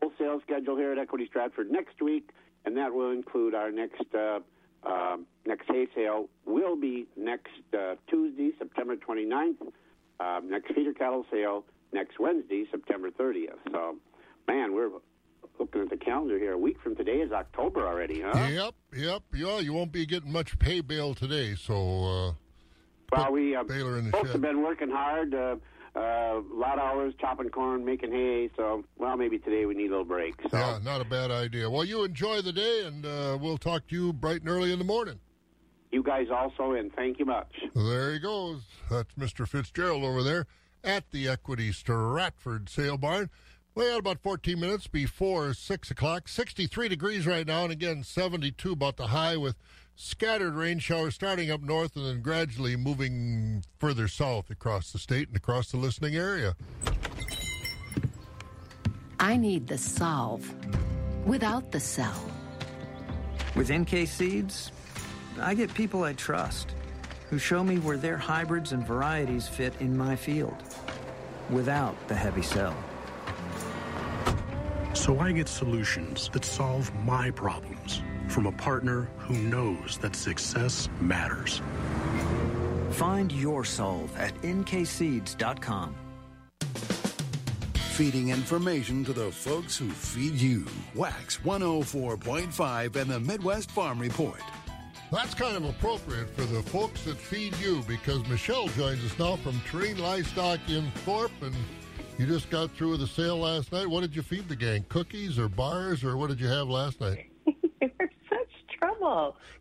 [0.00, 2.30] wholesale schedule here at Equity Stratford next week,
[2.64, 4.40] and that will include our next uh,
[4.82, 5.16] uh,
[5.46, 9.72] next hay sale will be next uh, Tuesday, September 29th.
[10.18, 13.56] Uh, next feeder cattle sale next Wednesday, September 30th.
[13.70, 13.96] So,
[14.46, 14.90] man, we're
[15.58, 16.52] looking at the calendar here.
[16.52, 18.46] A week from today is October already, huh?
[18.48, 19.22] Yep, yep.
[19.34, 22.04] Yeah, you won't be getting much pay bail today, so.
[22.04, 22.32] Uh,
[23.12, 24.32] well, we uh, Baylor in the folks shed.
[24.32, 25.34] have been working hard.
[25.34, 25.56] Uh,
[25.96, 28.50] uh, a lot of hours chopping corn, making hay.
[28.56, 30.34] So, well, maybe today we need a little break.
[30.50, 31.70] So, Yeah, not a bad idea.
[31.70, 34.78] Well, you enjoy the day, and uh, we'll talk to you bright and early in
[34.78, 35.18] the morning.
[35.90, 37.50] you guys also, and thank you much.
[37.74, 38.62] There he goes.
[38.90, 39.48] That's Mr.
[39.48, 40.46] Fitzgerald over there
[40.84, 43.30] at the Equity Stratford Sale Barn.
[43.74, 46.28] We had about 14 minutes before 6 o'clock.
[46.28, 49.56] 63 degrees right now, and again, 72 about the high with
[49.96, 55.28] scattered rain showers starting up north and then gradually moving further south across the state
[55.28, 56.54] and across the listening area.
[59.18, 60.54] I need the solve
[61.26, 62.30] without the sell.
[63.54, 64.70] With NK Seeds,
[65.40, 66.74] I get people I trust
[67.30, 70.62] who show me where their hybrids and varieties fit in my field
[71.48, 72.76] without the heavy sell.
[74.92, 80.88] So I get solutions that solve my problems from a partner who knows that success
[81.00, 81.62] matters.
[82.92, 85.94] Find your solve at nkseeds.com.
[87.74, 90.66] Feeding information to the folks who feed you.
[90.94, 94.42] Wax 104.5 and the Midwest Farm Report.
[95.10, 99.36] That's kind of appropriate for the folks that feed you because Michelle joins us now
[99.36, 101.54] from Terrain Livestock in Thorp, and
[102.18, 103.86] you just got through with the sale last night.
[103.86, 104.84] What did you feed the gang?
[104.88, 107.30] Cookies or bars, or what did you have last night?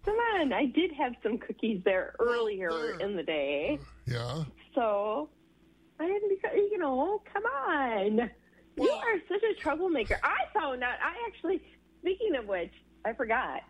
[0.04, 3.80] Come on, I did have some cookies there earlier in the day.
[4.06, 4.44] Yeah.
[4.74, 5.30] So,
[6.00, 8.30] I didn't, because, you know, come on.
[8.78, 10.20] You are such a troublemaker.
[10.24, 11.62] I found out, I actually,
[12.02, 12.74] speaking of which,
[13.06, 13.62] I forgot.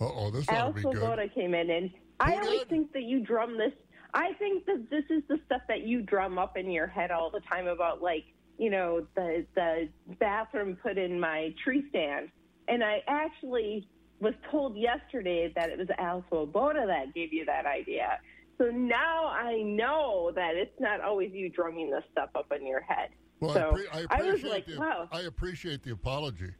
[0.00, 0.72] Uh oh, this ought Al.
[0.72, 1.90] Svoboda came in, and
[2.20, 3.72] I always think that you drum this.
[4.14, 7.30] I think that this is the stuff that you drum up in your head all
[7.30, 8.24] the time about, like,
[8.58, 9.88] you know, the the
[10.20, 12.30] bathroom put in my tree stand.
[12.68, 13.88] And I actually
[14.20, 18.18] was told yesterday that it was Al Swoboda that gave you that idea.
[18.58, 22.80] So now I know that it's not always you drumming this stuff up in your
[22.80, 23.10] head.
[23.40, 25.08] Well, so I, appre- I I was appreciate like, the, wow.
[25.12, 26.50] I appreciate the apology.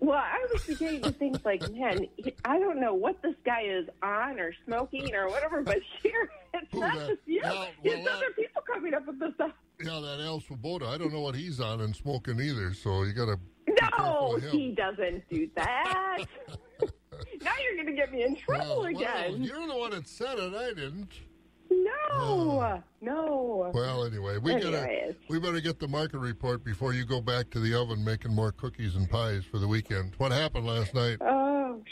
[0.00, 2.06] Well, I was beginning to think, like, man,
[2.44, 6.74] I don't know what this guy is on or smoking or whatever, but here it's
[6.74, 7.08] not that?
[7.08, 7.40] just you.
[7.42, 9.52] Al- There's well, other people coming up with this stuff.
[9.82, 10.86] Yeah, that Al Swoboda.
[10.88, 13.38] I don't know what he's on and smoking either, so you got to.
[13.98, 16.18] No, he doesn't do that.
[16.80, 19.42] now you're going to get me in oh, trouble Well, again.
[19.42, 20.54] you're the one that said it.
[20.54, 21.10] I didn't.
[21.70, 22.82] no, oh.
[23.00, 23.70] no.
[23.74, 27.60] Well, anyway, we gotta we better get the market report before you go back to
[27.60, 30.14] the oven making more cookies and pies for the weekend.
[30.18, 31.18] What happened last night?
[31.20, 31.82] Oh,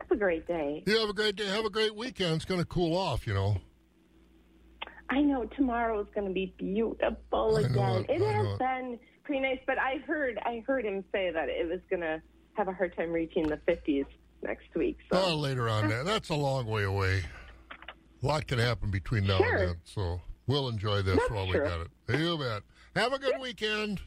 [0.00, 0.82] Have a great day.
[0.86, 1.46] You have a great day.
[1.46, 2.34] Have a great weekend.
[2.34, 3.58] It's going to cool off, you know.
[5.12, 8.06] I know tomorrow is going to be beautiful I again.
[8.08, 8.58] it, has it.
[8.58, 12.22] been pretty nice, but I heard I heard him say that it was going to
[12.54, 14.06] have a hard time reaching the 50s
[14.42, 14.96] next week.
[15.12, 15.88] So Oh, later on.
[15.88, 16.04] That.
[16.06, 17.22] That's a long way away.
[18.22, 19.56] A lot can happen between now Sure.
[19.56, 21.64] and then, so we'll enjoy this That's while we true.
[21.66, 22.18] got it.
[22.18, 22.62] You bet.
[22.96, 24.00] Have a good weekend.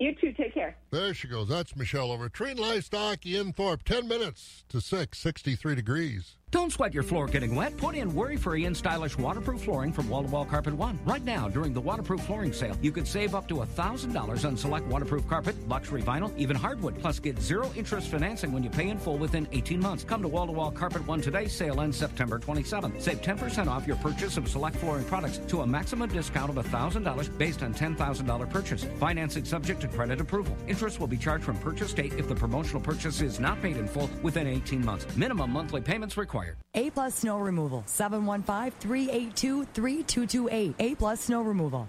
[0.00, 0.32] you too.
[0.32, 0.76] Take care.
[0.90, 1.48] There she goes.
[1.48, 2.28] That's Michelle over.
[2.28, 3.84] Train Livestock in Thorp.
[3.84, 6.36] 10 minutes to 6, 63 degrees.
[6.54, 7.76] Don't sweat your floor getting wet.
[7.76, 11.00] Put in worry-free and stylish waterproof flooring from Wall to Wall Carpet One.
[11.04, 14.86] Right now, during the waterproof flooring sale, you could save up to $1,000 on select
[14.86, 16.96] waterproof carpet, luxury vinyl, even hardwood.
[17.00, 20.04] Plus, get zero interest financing when you pay in full within 18 months.
[20.04, 21.48] Come to Wall to Wall Carpet One today.
[21.48, 23.02] Sale ends September 27th.
[23.02, 27.36] Save 10% off your purchase of select flooring products to a maximum discount of $1,000
[27.36, 28.84] based on $10,000 purchase.
[29.00, 30.56] Financing subject to credit approval.
[30.68, 33.88] Interest will be charged from purchase date if the promotional purchase is not paid in
[33.88, 35.04] full within 18 months.
[35.16, 36.43] Minimum monthly payments required.
[36.74, 37.84] A plus snow removal.
[37.86, 40.74] 715-382-3228.
[40.78, 41.88] A plus snow removal.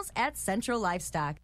[0.15, 1.37] at Central Livestock.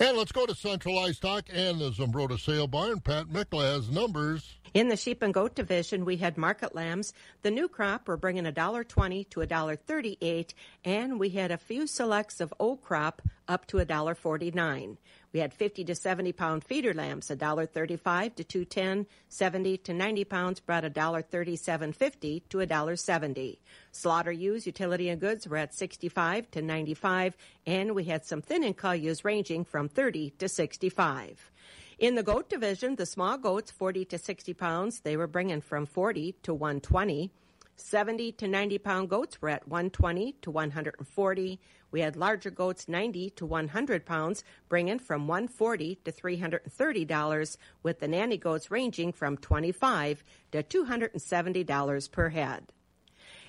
[0.00, 2.98] And let's go to Central Livestock and the Zumbrota Sale Barn.
[2.98, 4.56] Pat Mickla has numbers.
[4.74, 7.12] In the sheep and goat division, we had market lambs.
[7.42, 10.54] The new crop were bringing $1.20 to $1.38,
[10.84, 14.96] and we had a few selects of old crop up to $1.49.
[15.32, 20.60] We had 50 to 70 pound feeder lambs, $1.35 to 210, 70 to 90 pounds
[20.60, 23.58] brought $1.3750 to $1.70.
[23.92, 28.62] Slaughter ewes, utility and goods were at 65 to 95, and we had some thin
[28.62, 31.50] and cull ewes ranging from 30 to 65.
[31.98, 35.86] In the goat division, the small goats, 40 to 60 pounds, they were bringing from
[35.86, 37.30] 40 to 120.
[37.76, 41.60] 70 to 90 pound goats were at 120 to 140.
[41.90, 48.00] We had larger goats 90 to 100 pounds, bringing from 140 to 330 dollars, with
[48.00, 52.72] the nanny goats ranging from 25 to 270 dollars per head.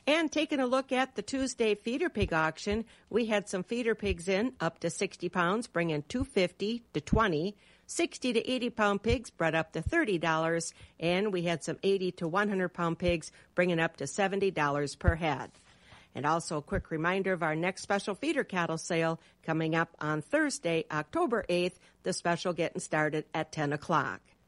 [0.05, 4.27] And taking a look at the Tuesday feeder pig auction, we had some feeder pigs
[4.27, 7.55] in up to 60 pounds, bringing 250 to 20.
[7.93, 12.27] 60 to 80 pound pigs brought up to $30, and we had some 80 to
[12.27, 15.51] 100 pound pigs bringing up to $70 per head.
[16.15, 20.21] And also a quick reminder of our next special feeder cattle sale coming up on
[20.21, 24.21] Thursday, October 8th, the special getting started at 10 o'clock.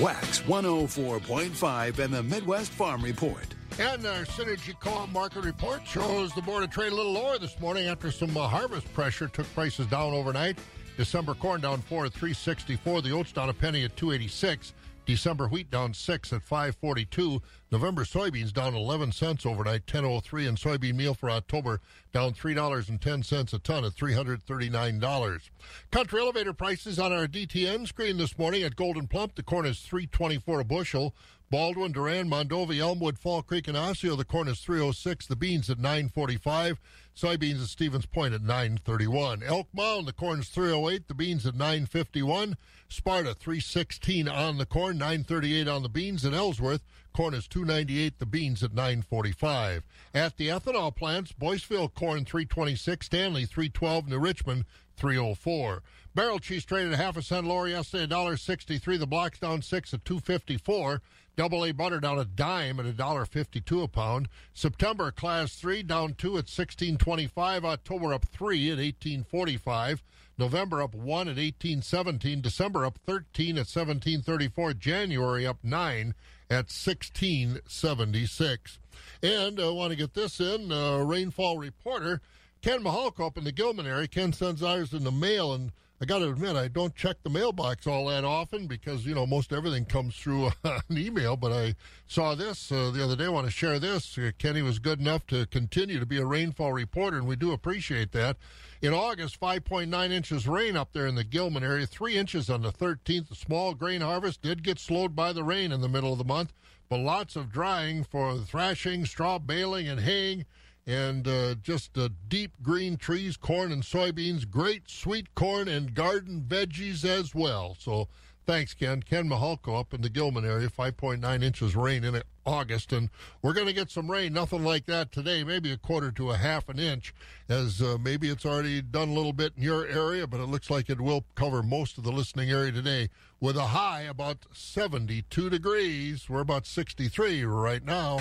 [0.00, 3.46] Wax 104.5 and the Midwest Farm Report.
[3.78, 7.58] And our Synergy Co-op market report shows the Board of Trade a little lower this
[7.60, 10.58] morning after some uh, harvest pressure took prices down overnight.
[10.96, 13.02] December corn down four at 364.
[13.02, 14.72] The oats down a penny at 286.
[15.06, 17.42] December wheat down six at 542.
[17.70, 20.46] November soybeans down 11 cents overnight, 1003.
[20.46, 21.80] And soybean meal for October
[22.12, 25.50] down $3.10 a ton at $339.
[25.90, 29.34] Country elevator prices on our DTN screen this morning at Gold'n Plump.
[29.34, 31.14] The corn is 324 a bushel.
[31.54, 34.16] Baldwin, Durand, Mondovi, Elmwood, Fall Creek, and Osseo.
[34.16, 35.28] The corn is 306.
[35.28, 36.80] The beans at 945.
[37.16, 39.44] Soybeans at Stevens Point at 931.
[39.44, 41.06] Elk Mound, the corn is 308.
[41.06, 42.56] The beans at 951.
[42.88, 46.24] Sparta 316 on the corn, 938 on the beans.
[46.24, 46.82] And Ellsworth,
[47.12, 48.18] corn is 298.
[48.18, 49.84] The beans at 945.
[50.12, 53.06] At the ethanol plants, Boyceville corn 326.
[53.06, 54.08] Stanley 312.
[54.08, 54.64] New Richmond
[54.96, 55.84] 304.
[56.14, 58.98] Barrel cheese traded a half a cent lower yesterday, $1.63.
[58.98, 61.02] The block's down six at 254.
[61.36, 64.28] Double A butter down a dime at $1.52 a pound.
[64.52, 67.64] September class three down two at 1625.
[67.64, 70.04] October up three at 1845.
[70.38, 72.40] November up one at 1817.
[72.40, 74.74] December up 13 at 1734.
[74.74, 76.14] January up nine
[76.50, 78.78] at 1676.
[79.22, 80.70] And I want to get this in.
[80.70, 82.20] Uh, rainfall reporter
[82.64, 84.08] Ken Mahalko up in the Gilman area.
[84.08, 85.70] Ken sends ours in the mail, and
[86.00, 89.26] I got to admit, I don't check the mailbox all that often because, you know,
[89.26, 91.36] most everything comes through an email.
[91.36, 91.76] But I
[92.08, 93.26] saw this uh, the other day.
[93.26, 94.18] I want to share this.
[94.18, 97.52] Uh, Kenny was good enough to continue to be a rainfall reporter, and we do
[97.52, 98.36] appreciate that.
[98.82, 102.72] In August, 5.9 inches rain up there in the Gilman area, 3 inches on the
[102.72, 103.28] 13th.
[103.28, 106.24] The small grain harvest did get slowed by the rain in the middle of the
[106.24, 106.52] month,
[106.88, 110.44] but lots of drying for thrashing, straw baling, and haying
[110.86, 116.44] and uh, just uh, deep green trees, corn and soybeans, great sweet corn and garden
[116.46, 117.76] veggies as well.
[117.78, 118.08] So
[118.46, 119.02] thanks, Ken.
[119.02, 123.08] Ken Mahalko up in the Gilman area, 5.9 inches rain in August, and
[123.40, 126.36] we're going to get some rain, nothing like that today, maybe a quarter to a
[126.36, 127.14] half an inch,
[127.48, 130.68] as uh, maybe it's already done a little bit in your area, but it looks
[130.68, 133.08] like it will cover most of the listening area today
[133.40, 136.28] with a high about 72 degrees.
[136.28, 138.16] We're about 63 right now.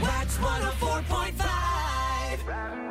[0.00, 1.61] Wax 104.5.
[2.46, 2.81] Bad